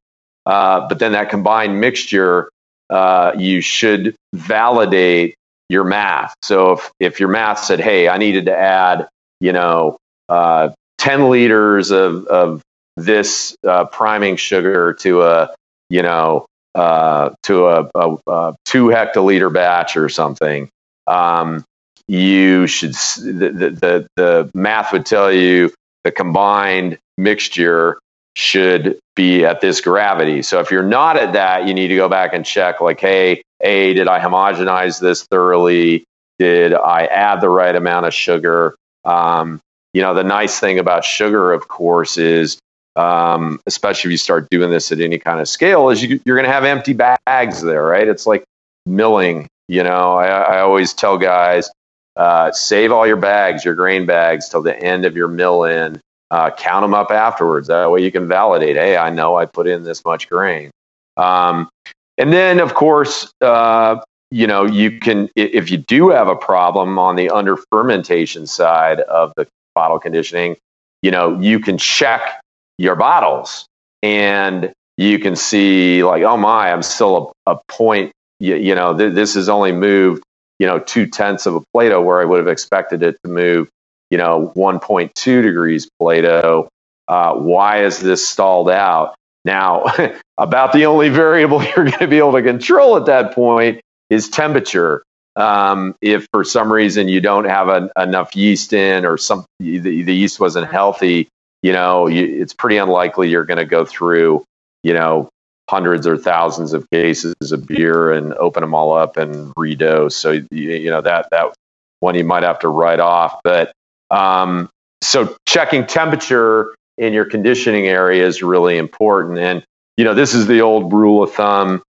Uh, 0.48 0.88
but 0.88 0.98
then 0.98 1.12
that 1.12 1.30
combined 1.30 1.80
mixture, 1.80 2.50
uh, 2.90 3.34
you 3.38 3.62
should 3.62 4.16
validate 4.34 5.36
your 5.70 5.84
math. 5.84 6.34
So 6.42 6.74
if, 6.74 6.92
if 7.00 7.20
your 7.20 7.30
math 7.30 7.64
said, 7.64 7.80
hey, 7.80 8.10
I 8.10 8.18
needed 8.18 8.46
to 8.48 8.58
add, 8.58 9.08
you 9.40 9.54
know, 9.54 9.98
uh, 10.28 10.70
10 11.04 11.30
liters 11.30 11.92
of, 11.92 12.26
of 12.28 12.62
this 12.96 13.58
uh, 13.68 13.84
priming 13.86 14.38
sugar 14.38 14.94
to 14.94 15.22
a, 15.22 15.54
you 15.90 16.02
know, 16.02 16.46
uh, 16.76 17.32
to 17.44 17.68
a, 17.68 17.90
a, 17.94 18.18
a, 18.26 18.56
two 18.64 18.86
hectoliter 18.86 19.52
batch 19.52 19.98
or 19.98 20.08
something, 20.08 20.70
um, 21.06 21.66
you 22.08 22.68
should 22.68 22.94
the, 22.94 23.78
the 23.80 24.08
the 24.16 24.52
math 24.54 24.94
would 24.94 25.06
tell 25.06 25.32
you 25.32 25.74
the 26.06 26.12
combined 26.12 26.98
mixture 27.18 28.00
should 28.36 28.98
be 29.16 29.46
at 29.46 29.60
this 29.60 29.82
gravity. 29.82 30.42
So 30.42 30.62
if 30.62 30.72
you're 30.72 30.84
not 30.84 31.18
at 31.18 31.34
that, 31.34 31.68
you 31.68 31.74
need 31.74 31.90
to 31.90 31.96
go 31.96 32.08
back 32.08 32.34
and 32.34 32.46
check 32.46 32.80
like, 32.80 33.00
hey, 33.00 33.44
A, 33.62 33.94
did 33.94 34.08
I 34.08 34.20
homogenize 34.20 35.00
this 35.00 35.24
thoroughly? 35.24 36.06
Did 36.40 36.74
I 36.74 37.06
add 37.06 37.42
the 37.42 37.50
right 37.50 37.76
amount 37.76 38.06
of 38.06 38.14
sugar? 38.14 38.76
Um, 39.06 39.60
you 39.94 40.02
know, 40.02 40.14
the 40.14 40.24
nice 40.24 40.60
thing 40.60 40.80
about 40.80 41.06
sugar, 41.06 41.54
of 41.54 41.68
course, 41.68 42.18
is 42.18 42.58
um, 42.96 43.60
especially 43.66 44.10
if 44.10 44.12
you 44.14 44.18
start 44.18 44.50
doing 44.50 44.70
this 44.70 44.92
at 44.92 45.00
any 45.00 45.18
kind 45.18 45.40
of 45.40 45.48
scale, 45.48 45.90
is 45.90 46.04
you, 46.04 46.20
you're 46.26 46.36
going 46.36 46.46
to 46.48 46.52
have 46.52 46.64
empty 46.64 46.94
bags 46.94 47.62
there, 47.62 47.84
right? 47.86 48.08
It's 48.08 48.28
like 48.28 48.44
milling. 48.86 49.48
You 49.68 49.84
know, 49.84 50.14
I, 50.14 50.28
I 50.28 50.60
always 50.60 50.94
tell 50.94 51.18
guys, 51.18 51.72
uh, 52.16 52.52
save 52.52 52.92
all 52.92 53.08
your 53.08 53.18
bags, 53.18 53.66
your 53.66 53.76
grain 53.76 54.06
bags, 54.06 54.50
till 54.50 54.62
the 54.62 54.78
end 54.78 55.06
of 55.06 55.16
your 55.16 55.28
mill 55.28 55.64
in. 55.64 56.00
Uh, 56.30 56.50
count 56.50 56.84
them 56.84 56.94
up 56.96 57.12
afterwards. 57.12 57.68
That 57.68 57.92
way 57.92 58.02
you 58.02 58.12
can 58.12 58.28
validate. 58.28 58.76
Hey, 58.76 58.98
I 58.98 59.12
know 59.12 59.36
I 59.36 59.46
put 59.46 59.68
in 59.68 59.84
this 59.84 60.04
much 60.04 60.30
grain. 60.30 60.72
Um, 61.16 61.70
and 62.18 62.34
then, 62.34 62.60
of 62.60 62.74
course, 62.74 63.32
uh, 63.42 64.02
you 64.32 64.48
know, 64.48 64.66
you 64.66 65.00
can, 65.00 65.30
if 65.36 65.70
you 65.70 65.78
do 65.78 66.10
have 66.10 66.28
a 66.28 66.36
problem 66.36 66.98
on 66.98 67.16
the 67.16 67.30
under 67.30 67.56
fermentation 67.72 68.48
side 68.48 69.00
of 69.02 69.32
the 69.38 69.48
bottle 69.76 70.00
conditioning, 70.00 70.58
you 71.02 71.12
know, 71.12 71.40
you 71.40 71.60
can 71.60 71.78
check 71.78 72.42
your 72.78 72.96
bottles 72.96 73.68
and 74.04 74.74
you 74.98 75.20
can 75.20 75.36
see 75.36 76.04
like, 76.04 76.24
oh 76.24 76.38
my, 76.38 76.72
I'm 76.72 76.84
still 76.84 77.34
a, 77.48 77.54
a 77.54 77.60
point, 77.70 78.12
you, 78.40 78.56
you 78.56 78.76
know, 78.76 78.98
th- 78.98 79.14
this 79.14 79.36
has 79.36 79.50
only 79.50 79.72
moved, 79.72 80.24
you 80.60 80.68
know, 80.68 80.80
two 80.80 81.08
tenths 81.08 81.46
of 81.46 81.56
a 81.56 81.62
Plato 81.74 82.02
where 82.02 82.22
I 82.22 82.26
would 82.26 82.40
have 82.40 82.48
expected 82.48 83.04
it 83.04 83.18
to 83.24 83.30
move, 83.32 83.70
you 84.12 84.18
know, 84.18 84.54
1.2 84.56 85.44
degrees 85.44 85.90
Plato. 86.00 86.70
Uh, 87.08 87.36
why 87.36 87.84
is 87.86 88.00
this 88.00 88.28
stalled 88.28 88.70
out? 88.70 89.16
Now, 89.46 89.86
about 90.38 90.74
the 90.74 90.86
only 90.88 91.10
variable 91.10 91.64
you're 91.66 91.86
going 91.86 91.92
to 92.00 92.08
be 92.08 92.20
able 92.20 92.34
to 92.34 92.44
control 92.44 92.98
at 92.98 93.08
that 93.08 93.34
point 93.36 93.82
is 94.10 94.30
temperature. 94.30 95.04
Um, 95.36 95.96
if 96.02 96.28
for 96.32 96.44
some 96.44 96.72
reason 96.72 97.08
you 97.08 97.20
don't 97.20 97.46
have 97.46 97.90
enough 97.98 98.36
yeast 98.36 98.74
in 98.74 99.06
or 99.06 99.18
some 99.18 99.46
the, 99.60 99.80
the 99.80 100.14
yeast 100.14 100.40
wasn't 100.40 100.72
healthy, 100.72 101.28
you 101.62 101.74
know, 101.74 102.08
you, 102.08 102.42
it's 102.42 102.54
pretty 102.54 102.78
unlikely 102.78 103.30
you're 103.30 103.46
going 103.46 103.58
to 103.58 103.66
go 103.66 103.86
through, 103.86 104.46
you 104.84 104.94
know, 104.94 105.30
hundreds 105.70 106.06
or 106.06 106.18
thousands 106.18 106.74
of 106.74 106.88
cases 106.92 107.36
of 107.52 107.66
beer 107.66 108.12
and 108.12 108.34
open 108.34 108.62
them 108.62 108.76
all 108.76 108.94
up 108.94 109.18
and 109.18 109.54
redose. 109.56 110.12
So 110.12 110.32
you, 110.32 110.48
you 110.52 110.90
know 110.90 111.02
that 111.02 111.30
that 111.32 111.56
one 112.00 112.16
you 112.16 112.24
might 112.26 112.44
have 112.44 112.60
to 112.60 112.68
write 112.68 113.00
off. 113.00 113.40
But 113.44 113.72
um, 114.12 114.70
so 115.02 115.36
checking 115.48 115.88
temperature 115.88 116.76
in 116.98 117.14
your 117.14 117.26
conditioning 117.26 117.88
area 117.88 118.28
is 118.28 118.44
really 118.44 118.78
important. 118.78 119.40
And, 119.40 119.66
you 119.98 120.04
know, 120.04 120.14
this 120.14 120.34
is 120.34 120.48
the 120.48 120.62
old 120.62 120.94
rule 120.94 121.24
of 121.24 121.34
thumb 121.34 121.82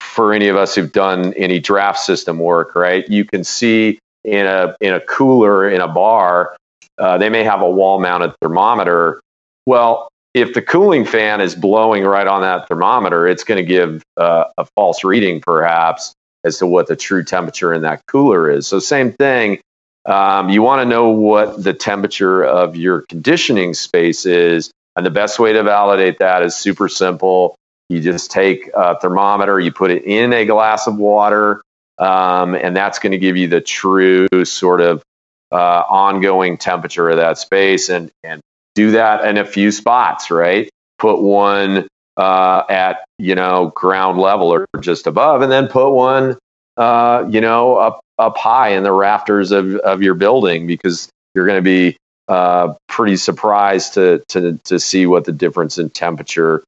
for 0.00 0.32
any 0.32 0.48
of 0.48 0.56
us 0.56 0.74
who've 0.74 0.92
done 0.92 1.34
any 1.34 1.58
draft 1.58 2.00
system 2.00 2.38
work, 2.38 2.74
right? 2.74 3.08
You 3.08 3.24
can 3.24 3.44
see 3.44 3.98
in 4.24 4.46
a, 4.46 4.76
in 4.80 4.94
a 4.94 5.00
cooler 5.00 5.68
in 5.68 5.80
a 5.80 5.88
bar, 5.88 6.56
uh, 6.98 7.18
they 7.18 7.30
may 7.30 7.44
have 7.44 7.62
a 7.62 7.70
wall 7.70 8.00
mounted 8.00 8.34
thermometer. 8.40 9.20
Well, 9.66 10.08
if 10.34 10.54
the 10.54 10.62
cooling 10.62 11.04
fan 11.04 11.40
is 11.40 11.54
blowing 11.54 12.04
right 12.04 12.26
on 12.26 12.42
that 12.42 12.68
thermometer, 12.68 13.26
it's 13.26 13.44
going 13.44 13.58
to 13.58 13.66
give 13.66 14.02
uh, 14.16 14.44
a 14.58 14.66
false 14.76 15.02
reading 15.02 15.40
perhaps 15.40 16.12
as 16.44 16.58
to 16.58 16.66
what 16.66 16.86
the 16.86 16.96
true 16.96 17.24
temperature 17.24 17.72
in 17.72 17.82
that 17.82 18.00
cooler 18.06 18.50
is. 18.50 18.66
So, 18.66 18.78
same 18.78 19.12
thing 19.12 19.60
um, 20.06 20.48
you 20.48 20.62
want 20.62 20.82
to 20.82 20.88
know 20.88 21.10
what 21.10 21.62
the 21.62 21.74
temperature 21.74 22.42
of 22.42 22.76
your 22.76 23.02
conditioning 23.02 23.74
space 23.74 24.26
is. 24.26 24.70
And 24.96 25.06
the 25.06 25.10
best 25.10 25.38
way 25.38 25.52
to 25.52 25.62
validate 25.62 26.18
that 26.18 26.42
is 26.42 26.56
super 26.56 26.88
simple. 26.88 27.54
You 27.90 28.00
just 28.00 28.30
take 28.30 28.70
a 28.74 28.98
thermometer, 28.98 29.58
you 29.58 29.72
put 29.72 29.90
it 29.90 30.04
in 30.04 30.32
a 30.32 30.46
glass 30.46 30.86
of 30.86 30.96
water, 30.96 31.60
um, 31.98 32.54
and 32.54 32.76
that's 32.76 33.00
going 33.00 33.12
to 33.12 33.18
give 33.18 33.36
you 33.36 33.48
the 33.48 33.60
true 33.60 34.28
sort 34.44 34.80
of 34.80 35.02
uh, 35.52 35.82
ongoing 35.90 36.56
temperature 36.56 37.10
of 37.10 37.16
that 37.16 37.36
space. 37.36 37.88
And, 37.88 38.10
and 38.22 38.40
do 38.76 38.92
that 38.92 39.24
in 39.24 39.38
a 39.38 39.44
few 39.44 39.72
spots, 39.72 40.30
right? 40.30 40.70
Put 40.98 41.20
one 41.20 41.88
uh, 42.16 42.62
at, 42.70 43.04
you 43.18 43.34
know, 43.34 43.72
ground 43.74 44.18
level 44.18 44.54
or 44.54 44.68
just 44.80 45.08
above, 45.08 45.42
and 45.42 45.50
then 45.50 45.66
put 45.66 45.90
one, 45.90 46.38
uh, 46.76 47.26
you 47.28 47.40
know, 47.40 47.76
up 47.76 48.00
up 48.20 48.36
high 48.36 48.68
in 48.68 48.84
the 48.84 48.92
rafters 48.92 49.50
of, 49.50 49.74
of 49.76 50.02
your 50.02 50.14
building 50.14 50.66
because 50.66 51.08
you're 51.34 51.46
going 51.46 51.58
to 51.58 51.62
be 51.62 51.96
uh, 52.28 52.74
pretty 52.86 53.16
surprised 53.16 53.94
to, 53.94 54.22
to, 54.28 54.58
to 54.64 54.78
see 54.78 55.06
what 55.06 55.24
the 55.24 55.32
difference 55.32 55.78
in 55.78 55.90
temperature 55.90 56.62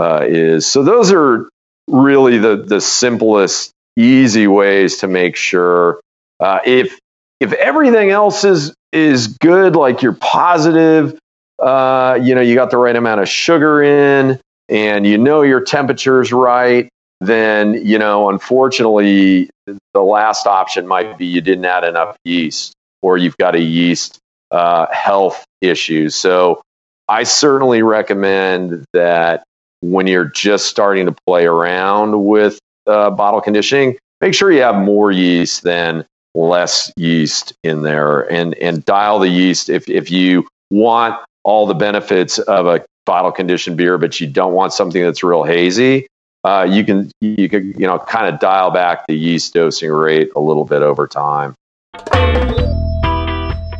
uh, 0.00 0.24
is. 0.26 0.66
So 0.66 0.82
those 0.82 1.12
are 1.12 1.48
really 1.88 2.38
the, 2.38 2.56
the 2.56 2.80
simplest, 2.80 3.72
easy 3.96 4.46
ways 4.46 4.98
to 4.98 5.08
make 5.08 5.36
sure 5.36 6.00
uh, 6.38 6.60
if 6.64 6.98
if 7.40 7.52
everything 7.52 8.10
else 8.10 8.44
is 8.44 8.74
is 8.92 9.28
good, 9.28 9.76
like 9.76 10.02
you're 10.02 10.12
positive, 10.12 11.18
uh, 11.60 12.18
you 12.20 12.34
know, 12.34 12.40
you 12.40 12.54
got 12.54 12.70
the 12.70 12.76
right 12.76 12.96
amount 12.96 13.20
of 13.20 13.28
sugar 13.28 13.82
in, 13.82 14.40
and 14.68 15.06
you 15.06 15.18
know 15.18 15.42
your 15.42 15.60
temperature 15.60 16.20
is 16.20 16.32
right, 16.32 16.88
then 17.20 17.74
you 17.86 17.98
know 17.98 18.30
unfortunately 18.30 19.50
the 19.66 20.00
last 20.00 20.46
option 20.46 20.86
might 20.86 21.18
be 21.18 21.26
you 21.26 21.40
didn't 21.40 21.64
add 21.64 21.84
enough 21.84 22.16
yeast 22.24 22.72
or 23.02 23.16
you've 23.16 23.36
got 23.36 23.54
a 23.54 23.60
yeast 23.60 24.18
uh, 24.50 24.86
health 24.90 25.44
issue 25.60 26.08
so 26.08 26.62
i 27.08 27.22
certainly 27.22 27.82
recommend 27.82 28.84
that 28.92 29.44
when 29.80 30.06
you're 30.06 30.24
just 30.24 30.66
starting 30.66 31.06
to 31.06 31.14
play 31.26 31.46
around 31.46 32.24
with 32.24 32.58
uh, 32.86 33.10
bottle 33.10 33.40
conditioning 33.40 33.96
make 34.20 34.34
sure 34.34 34.50
you 34.52 34.62
have 34.62 34.76
more 34.76 35.10
yeast 35.10 35.62
than 35.62 36.04
less 36.34 36.92
yeast 36.96 37.52
in 37.64 37.82
there 37.82 38.30
and 38.32 38.54
and 38.54 38.84
dial 38.84 39.18
the 39.18 39.28
yeast 39.28 39.68
if 39.68 39.88
if 39.88 40.10
you 40.10 40.46
want 40.70 41.18
all 41.42 41.66
the 41.66 41.74
benefits 41.74 42.38
of 42.38 42.66
a 42.66 42.84
bottle 43.06 43.32
conditioned 43.32 43.76
beer 43.76 43.98
but 43.98 44.20
you 44.20 44.26
don't 44.26 44.52
want 44.52 44.72
something 44.72 45.02
that's 45.02 45.22
real 45.22 45.42
hazy 45.42 46.06
uh, 46.44 46.66
you 46.68 46.84
can 46.84 47.10
you 47.20 47.48
can 47.48 47.68
you 47.78 47.86
know 47.86 47.98
kind 47.98 48.32
of 48.32 48.40
dial 48.40 48.70
back 48.70 49.06
the 49.06 49.14
yeast 49.14 49.52
dosing 49.52 49.90
rate 49.90 50.30
a 50.36 50.40
little 50.40 50.64
bit 50.64 50.82
over 50.82 51.06
time. 51.06 51.54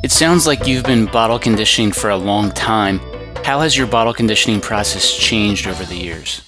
It 0.02 0.10
sounds 0.10 0.46
like 0.46 0.66
you've 0.66 0.84
been 0.84 1.06
bottle 1.06 1.38
conditioning 1.38 1.92
for 1.92 2.10
a 2.10 2.16
long 2.16 2.50
time. 2.52 3.00
How 3.44 3.60
has 3.60 3.76
your 3.76 3.86
bottle 3.86 4.14
conditioning 4.14 4.60
process 4.60 5.16
changed 5.16 5.66
over 5.66 5.84
the 5.84 5.96
years? 5.96 6.42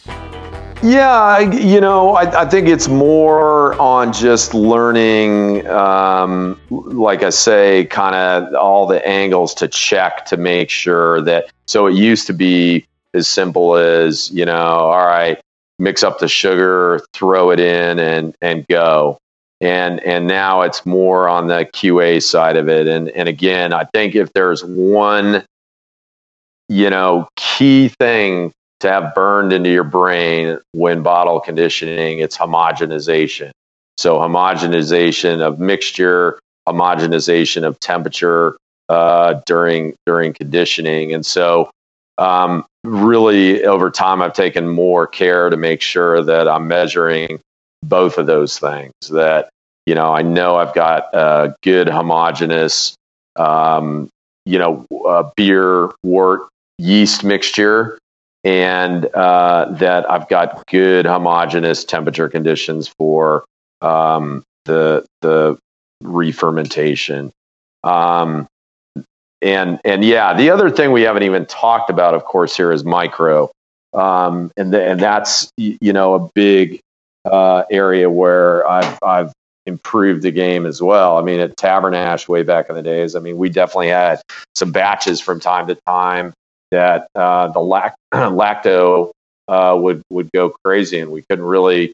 Yeah, 0.82 1.38
you 1.38 1.80
know, 1.80 2.14
I, 2.14 2.42
I 2.42 2.44
think 2.44 2.66
it's 2.66 2.88
more 2.88 3.80
on 3.80 4.12
just 4.12 4.52
learning, 4.52 5.64
um, 5.68 6.60
like 6.70 7.22
I 7.22 7.30
say, 7.30 7.84
kind 7.84 8.16
of 8.16 8.54
all 8.54 8.88
the 8.88 9.06
angles 9.06 9.54
to 9.54 9.68
check 9.68 10.26
to 10.26 10.36
make 10.36 10.70
sure 10.70 11.20
that. 11.22 11.50
So 11.66 11.86
it 11.86 11.94
used 11.94 12.26
to 12.26 12.32
be 12.32 12.84
as 13.14 13.28
simple 13.28 13.76
as, 13.76 14.30
you 14.32 14.44
know, 14.44 14.52
all 14.52 15.06
right, 15.06 15.40
mix 15.78 16.02
up 16.02 16.18
the 16.18 16.28
sugar, 16.28 17.00
throw 17.12 17.50
it 17.50 17.60
in, 17.60 17.98
and 17.98 18.34
and 18.40 18.66
go. 18.66 19.18
And 19.60 20.00
and 20.00 20.26
now 20.26 20.62
it's 20.62 20.84
more 20.84 21.28
on 21.28 21.46
the 21.46 21.64
QA 21.72 22.20
side 22.22 22.56
of 22.56 22.68
it. 22.68 22.88
And 22.88 23.08
and 23.10 23.28
again, 23.28 23.72
I 23.72 23.84
think 23.84 24.16
if 24.16 24.32
there's 24.32 24.64
one, 24.64 25.44
you 26.68 26.90
know, 26.90 27.28
key 27.36 27.88
thing 27.88 28.52
to 28.80 28.88
have 28.88 29.14
burned 29.14 29.52
into 29.52 29.70
your 29.70 29.84
brain 29.84 30.58
when 30.72 31.02
bottle 31.02 31.40
conditioning, 31.40 32.18
it's 32.18 32.36
homogenization. 32.36 33.50
So 33.96 34.18
homogenization 34.18 35.40
of 35.40 35.58
mixture, 35.58 36.38
homogenization 36.68 37.64
of 37.64 37.78
temperature 37.80 38.56
uh, 38.88 39.40
during 39.46 39.94
during 40.06 40.32
conditioning, 40.32 41.12
and 41.12 41.24
so 41.24 41.70
um, 42.18 42.64
really 42.84 43.64
over 43.64 43.90
time 43.90 44.20
i've 44.20 44.32
taken 44.32 44.68
more 44.68 45.06
care 45.06 45.48
to 45.50 45.56
make 45.56 45.80
sure 45.80 46.22
that 46.22 46.48
i'm 46.48 46.66
measuring 46.66 47.40
both 47.82 48.18
of 48.18 48.26
those 48.26 48.58
things 48.58 48.92
that 49.10 49.48
you 49.86 49.94
know 49.94 50.12
i 50.12 50.20
know 50.20 50.56
i've 50.56 50.74
got 50.74 51.04
a 51.14 51.54
good 51.62 51.88
homogeneous 51.88 52.94
um, 53.36 54.08
you 54.44 54.58
know 54.58 54.86
uh, 55.06 55.30
beer 55.36 55.90
wort 56.02 56.48
yeast 56.78 57.24
mixture 57.24 57.98
and 58.44 59.06
uh, 59.14 59.66
that 59.72 60.10
i've 60.10 60.28
got 60.28 60.66
good 60.66 61.06
homogeneous 61.06 61.84
temperature 61.84 62.28
conditions 62.28 62.88
for 62.88 63.44
um, 63.82 64.42
the 64.64 65.04
the 65.20 65.58
re-fermentation. 66.02 67.32
Um, 67.84 68.46
and 69.40 69.80
and 69.84 70.04
yeah, 70.04 70.34
the 70.34 70.50
other 70.50 70.70
thing 70.70 70.92
we 70.92 71.02
haven't 71.02 71.24
even 71.24 71.46
talked 71.46 71.90
about, 71.90 72.14
of 72.14 72.24
course, 72.24 72.56
here 72.56 72.72
is 72.72 72.84
micro, 72.84 73.50
um, 73.92 74.52
and 74.56 74.72
the, 74.72 74.84
and 74.84 75.00
that's 75.00 75.50
you 75.56 75.92
know 75.92 76.14
a 76.14 76.30
big 76.34 76.80
uh, 77.24 77.64
area 77.70 78.08
where 78.08 78.66
I've 78.68 78.98
I've 79.02 79.32
improved 79.66 80.22
the 80.22 80.30
game 80.30 80.66
as 80.66 80.82
well. 80.82 81.18
I 81.18 81.22
mean, 81.22 81.40
at 81.40 81.56
Tabernash 81.56 82.28
way 82.28 82.42
back 82.42 82.68
in 82.68 82.74
the 82.74 82.82
days, 82.82 83.14
I 83.14 83.20
mean, 83.20 83.36
we 83.36 83.48
definitely 83.48 83.88
had 83.88 84.20
some 84.54 84.72
batches 84.72 85.20
from 85.20 85.40
time 85.40 85.66
to 85.68 85.76
time 85.86 86.32
that 86.70 87.08
uh, 87.14 87.48
the 87.48 87.60
lac- 87.60 87.94
lacto 88.12 89.10
uh, 89.48 89.76
would 89.78 90.02
would 90.10 90.30
go 90.32 90.54
crazy, 90.64 90.98
and 90.98 91.10
we 91.10 91.22
couldn't 91.28 91.44
really 91.44 91.92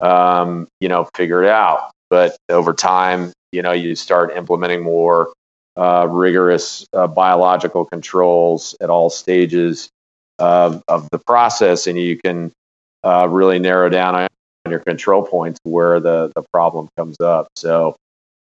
um, 0.00 0.66
you 0.80 0.88
know 0.88 1.08
figure 1.14 1.42
it 1.42 1.48
out. 1.48 1.90
But 2.10 2.36
over 2.48 2.72
time, 2.72 3.32
you 3.52 3.62
know, 3.62 3.72
you 3.72 3.94
start 3.94 4.36
implementing 4.36 4.82
more 4.82 5.32
uh, 5.76 6.06
rigorous 6.10 6.86
uh, 6.92 7.06
biological 7.06 7.84
controls 7.84 8.76
at 8.80 8.90
all 8.90 9.10
stages 9.10 9.88
of, 10.38 10.82
of 10.88 11.08
the 11.10 11.18
process, 11.18 11.86
and 11.86 11.98
you 11.98 12.16
can 12.16 12.52
uh, 13.04 13.26
really 13.28 13.58
narrow 13.58 13.88
down 13.88 14.14
your 14.70 14.80
control 14.80 15.22
points 15.22 15.58
where 15.64 16.00
the, 16.00 16.32
the 16.34 16.42
problem 16.52 16.88
comes 16.96 17.20
up. 17.20 17.48
So, 17.56 17.96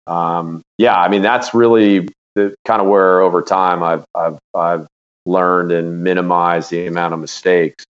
um, 0.07 0.63
yeah, 0.79 0.99
I 0.99 1.09
mean, 1.09 1.23
that's 1.23 1.55
really 1.55 2.09
the 2.35 2.55
kind 2.65 2.81
of 2.81 2.89
where 2.89 3.21
over 3.21 3.43
time 3.43 3.83
I've, 3.83 4.05
I've, 4.15 4.39
I've 4.55 4.87
learned 5.27 5.73
and 5.73 6.03
minimized 6.03 6.71
the 6.71 6.87
amount 6.87 7.15
of 7.15 7.21
mistakes. 7.21 7.85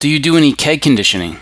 Do 0.00 0.08
you 0.08 0.18
do 0.18 0.36
any 0.36 0.52
keg 0.52 0.82
conditioning? 0.82 1.38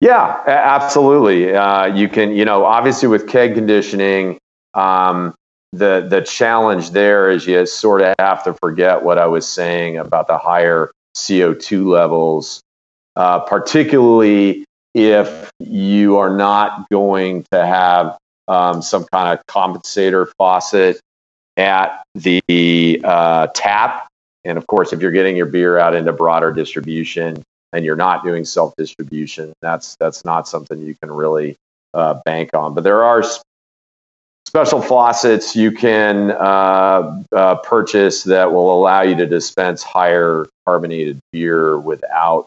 Yeah, 0.00 0.42
absolutely. 0.46 1.54
Uh, 1.54 1.86
you 1.86 2.08
can, 2.08 2.32
you 2.32 2.44
know, 2.44 2.64
obviously 2.64 3.08
with 3.08 3.28
keg 3.28 3.54
conditioning, 3.54 4.38
um, 4.74 5.34
the 5.72 6.06
the 6.08 6.20
challenge 6.20 6.90
there 6.90 7.30
is 7.30 7.46
you 7.46 7.64
sort 7.66 8.02
of 8.02 8.14
have 8.18 8.44
to 8.44 8.54
forget 8.54 9.02
what 9.04 9.18
I 9.18 9.26
was 9.26 9.48
saying 9.48 9.96
about 9.96 10.26
the 10.26 10.38
higher 10.38 10.90
CO2 11.16 11.86
levels, 11.86 12.60
uh, 13.16 13.40
particularly 13.40 14.64
if 14.94 15.50
you 15.58 16.18
are 16.18 16.34
not 16.34 16.88
going 16.90 17.44
to 17.52 17.64
have 17.64 18.18
um, 18.48 18.82
some 18.82 19.04
kind 19.12 19.38
of 19.38 19.44
compensator 19.46 20.30
faucet 20.36 21.00
at 21.56 22.02
the 22.14 23.00
uh, 23.04 23.46
tap. 23.48 24.08
And 24.44 24.58
of 24.58 24.66
course, 24.66 24.92
if 24.92 25.00
you're 25.00 25.12
getting 25.12 25.36
your 25.36 25.46
beer 25.46 25.78
out 25.78 25.94
into 25.94 26.12
broader 26.12 26.52
distribution 26.52 27.42
and 27.72 27.84
you're 27.84 27.96
not 27.96 28.24
doing 28.24 28.44
self 28.44 28.74
distribution, 28.76 29.52
that's 29.62 29.96
that's 29.96 30.24
not 30.24 30.48
something 30.48 30.80
you 30.80 30.96
can 31.00 31.10
really 31.10 31.56
uh, 31.94 32.20
bank 32.24 32.50
on. 32.54 32.74
But 32.74 32.84
there 32.84 33.04
are 33.04 33.22
special 34.46 34.82
faucets 34.82 35.54
you 35.54 35.72
can 35.72 36.32
uh, 36.32 37.22
uh, 37.32 37.54
purchase 37.56 38.24
that 38.24 38.52
will 38.52 38.74
allow 38.74 39.02
you 39.02 39.14
to 39.16 39.26
dispense 39.26 39.82
higher 39.82 40.46
carbonated 40.66 41.18
beer 41.32 41.78
without 41.78 42.46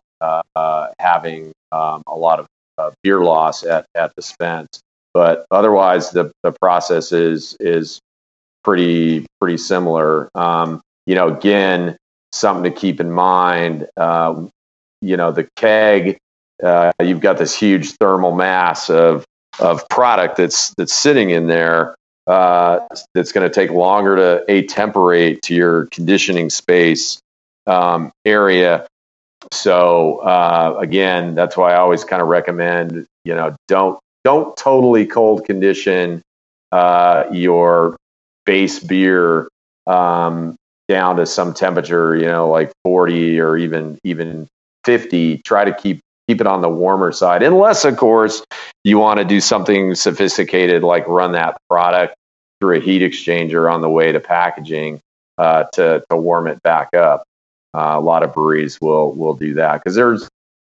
having 1.00 1.52
um, 1.72 2.04
a 2.08 2.16
lot 2.16 2.40
of 2.40 2.48
uh, 2.78 2.92
beer 3.04 3.22
loss 3.22 3.64
at, 3.64 3.86
at 3.96 4.14
dispense. 4.16 4.82
But 5.14 5.46
otherwise, 5.52 6.12
the, 6.12 6.32
the 6.44 6.52
process 6.52 7.12
is 7.12 7.56
is 7.60 8.00
pretty 8.64 9.26
pretty 9.40 9.58
similar. 9.58 10.30
Um, 10.36 10.82
you 11.06 11.16
know, 11.16 11.30
again, 11.30 11.98
something 12.32 12.64
to 12.72 12.78
keep 12.78 13.00
in 13.00 13.12
mind. 13.12 13.88
Uh, 13.96 14.48
you 15.02 15.16
know, 15.16 15.32
the 15.32 15.48
keg. 15.56 16.18
you've 17.02 17.22
got 17.22 17.38
this 17.38 17.58
huge 17.58 17.92
thermal 17.94 18.36
mass 18.36 18.90
of 18.90 19.26
of 19.60 19.88
product 19.90 20.38
that's 20.38 20.74
that's 20.76 20.94
sitting 20.94 21.30
in 21.30 21.48
there 21.48 21.96
uh, 22.28 22.80
that's 23.14 23.32
going 23.32 23.48
to 23.48 23.54
take 23.54 23.72
longer 23.72 24.16
to 24.16 24.52
attemperate 24.52 25.42
to 25.44 25.54
your 25.54 25.86
conditioning 25.88 26.50
space 26.50 27.20
um, 27.68 28.12
area. 28.26 28.88
So 29.52 30.18
uh, 30.20 30.78
again, 30.80 31.36
that's 31.36 31.58
why 31.58 31.74
I 31.74 31.78
always 31.78 32.04
kind 32.04 32.22
of 32.22 32.28
recommend 32.28 33.06
you 33.24 33.36
know 33.36 33.56
don't 33.68 34.00
don't 34.24 34.56
totally 34.58 35.06
cold 35.06 35.46
condition 35.46 36.22
uh, 36.72 37.26
your 37.32 37.96
base 38.46 38.80
beer 38.80 39.48
um, 39.88 40.56
down 40.88 41.18
to 41.18 41.26
some 41.26 41.54
temperature, 41.54 42.16
you 42.16 42.26
know, 42.26 42.50
like 42.50 42.72
40 42.84 43.40
or 43.40 43.58
even 43.58 43.98
even 44.04 44.48
50. 44.84 45.40
Try 45.40 45.66
to 45.66 45.74
keep 45.74 46.00
keep 46.28 46.42
it 46.42 46.48
on 46.48 46.62
the 46.62 46.70
warmer 46.70 47.12
side, 47.12 47.44
unless, 47.44 47.86
of 47.86 47.98
course, 47.98 48.44
you 48.84 48.98
want 48.98 49.20
to 49.20 49.26
do 49.26 49.40
something 49.40 49.94
sophisticated 49.96 50.84
like 50.84 51.08
run 51.08 51.34
that 51.34 51.58
product 51.70 52.16
through 52.60 52.78
a 52.78 52.80
heat 52.80 53.02
exchanger 53.02 53.72
on 53.72 53.82
the 53.82 53.90
way 53.90 54.12
to 54.12 54.20
packaging 54.20 55.00
uh, 55.38 55.66
to, 55.74 56.04
to 56.10 56.18
warm 56.18 56.48
it 56.48 56.62
back 56.64 56.94
up. 56.96 57.24
Uh, 57.76 57.98
a 57.98 58.00
lot 58.00 58.24
of 58.24 58.34
breweries 58.34 58.80
will 58.80 59.12
will 59.12 59.34
do 59.34 59.54
that 59.56 59.74
because 59.84 59.96
there's 59.96 60.30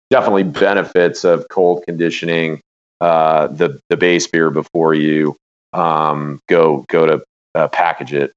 definitely 0.09 0.43
benefits 0.43 1.23
of 1.23 1.47
cold 1.51 1.85
conditioning 1.87 2.61
uh, 3.03 3.47
the 3.49 3.79
the 3.91 3.97
base 3.97 4.27
beer 4.27 4.49
before 4.49 4.95
you 4.95 5.37
um, 5.75 6.41
go 6.49 6.87
go 6.89 7.05
to 7.05 7.23
uh, 7.55 7.69
package 7.69 8.15
it. 8.15 8.33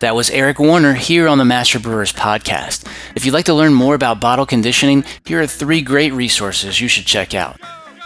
That 0.00 0.14
was 0.14 0.28
Eric 0.28 0.58
Warner 0.58 0.92
here 0.92 1.26
on 1.26 1.38
the 1.38 1.46
Master 1.46 1.78
Brewers 1.78 2.12
podcast. 2.12 2.86
If 3.16 3.24
you'd 3.24 3.32
like 3.32 3.46
to 3.46 3.54
learn 3.54 3.72
more 3.72 3.94
about 3.94 4.20
bottle 4.20 4.44
conditioning, 4.44 5.02
here 5.24 5.40
are 5.40 5.46
three 5.46 5.80
great 5.80 6.12
resources 6.12 6.82
you 6.82 6.88
should 6.88 7.06
check 7.06 7.32
out. 7.32 7.58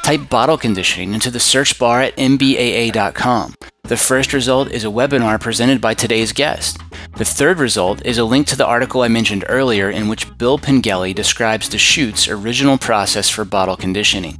Type 0.08 0.30
bottle 0.30 0.56
conditioning 0.56 1.12
into 1.12 1.30
the 1.30 1.38
search 1.38 1.78
bar 1.78 2.00
at 2.00 2.16
mbaa.com. 2.16 3.54
The 3.82 3.98
first 3.98 4.32
result 4.32 4.70
is 4.70 4.86
a 4.86 4.88
webinar 4.88 5.38
presented 5.38 5.82
by 5.82 5.92
today's 5.92 6.32
guest. 6.32 6.78
The 7.18 7.26
third 7.26 7.58
result 7.58 8.06
is 8.06 8.16
a 8.16 8.24
link 8.24 8.46
to 8.46 8.56
the 8.56 8.64
article 8.64 9.02
I 9.02 9.08
mentioned 9.08 9.44
earlier 9.50 9.90
in 9.90 10.08
which 10.08 10.38
Bill 10.38 10.56
Pengelly 10.56 11.12
describes 11.12 11.68
the 11.68 11.72
Deschutes' 11.72 12.26
original 12.26 12.78
process 12.78 13.28
for 13.28 13.44
bottle 13.44 13.76
conditioning. 13.76 14.38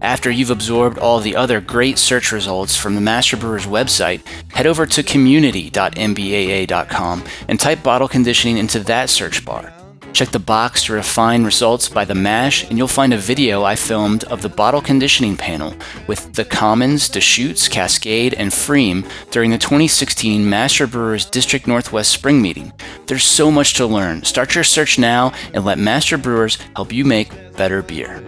After 0.00 0.32
you've 0.32 0.50
absorbed 0.50 0.98
all 0.98 1.20
the 1.20 1.36
other 1.36 1.60
great 1.60 1.98
search 1.98 2.32
results 2.32 2.76
from 2.76 2.96
the 2.96 3.00
Master 3.00 3.36
Brewers 3.36 3.66
website, 3.66 4.26
head 4.50 4.66
over 4.66 4.84
to 4.84 5.04
community.mbaa.com 5.04 7.24
and 7.46 7.60
type 7.60 7.84
bottle 7.84 8.08
conditioning 8.08 8.58
into 8.58 8.80
that 8.80 9.10
search 9.10 9.44
bar. 9.44 9.72
Check 10.14 10.30
the 10.30 10.38
box 10.38 10.84
to 10.84 10.92
refine 10.92 11.42
results 11.42 11.88
by 11.88 12.04
the 12.04 12.14
mash, 12.14 12.70
and 12.70 12.78
you'll 12.78 12.86
find 12.86 13.12
a 13.12 13.18
video 13.18 13.64
I 13.64 13.74
filmed 13.74 14.22
of 14.24 14.42
the 14.42 14.48
bottle 14.48 14.80
conditioning 14.80 15.36
panel 15.36 15.74
with 16.06 16.34
the 16.34 16.44
Commons, 16.44 17.08
Deschutes, 17.08 17.66
Cascade, 17.66 18.32
and 18.34 18.52
Pfriem 18.52 19.04
during 19.32 19.50
the 19.50 19.58
2016 19.58 20.48
Master 20.48 20.86
Brewers 20.86 21.24
District 21.24 21.66
Northwest 21.66 22.12
Spring 22.12 22.40
Meeting. 22.40 22.72
There's 23.08 23.24
so 23.24 23.50
much 23.50 23.74
to 23.74 23.86
learn. 23.86 24.22
Start 24.22 24.54
your 24.54 24.62
search 24.62 25.00
now 25.00 25.32
and 25.52 25.64
let 25.64 25.78
Master 25.78 26.16
Brewers 26.16 26.58
help 26.76 26.92
you 26.92 27.04
make 27.04 27.30
better 27.56 27.82
beer. 27.82 28.22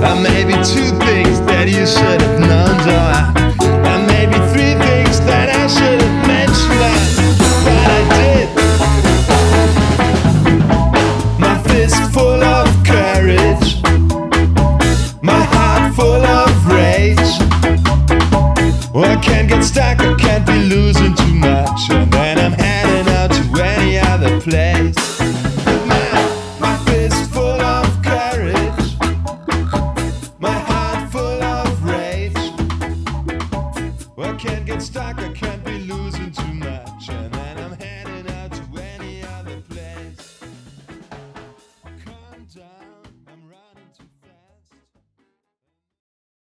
Uh, 0.00 0.06
uh, 0.06 0.14
maybe 0.22 0.52
three 0.64 0.88
things 0.88 1.40
that 5.20 5.50
I 5.50 5.66
should 5.66 6.00
have 6.00 6.26
mentioned, 6.26 6.97
can't 19.38 19.50
get 19.50 19.62
stuck, 19.62 20.00
I 20.00 20.14
can't 20.16 20.44
be 20.44 20.52
losing 20.52 21.14
too 21.14 21.34
much, 21.34 22.07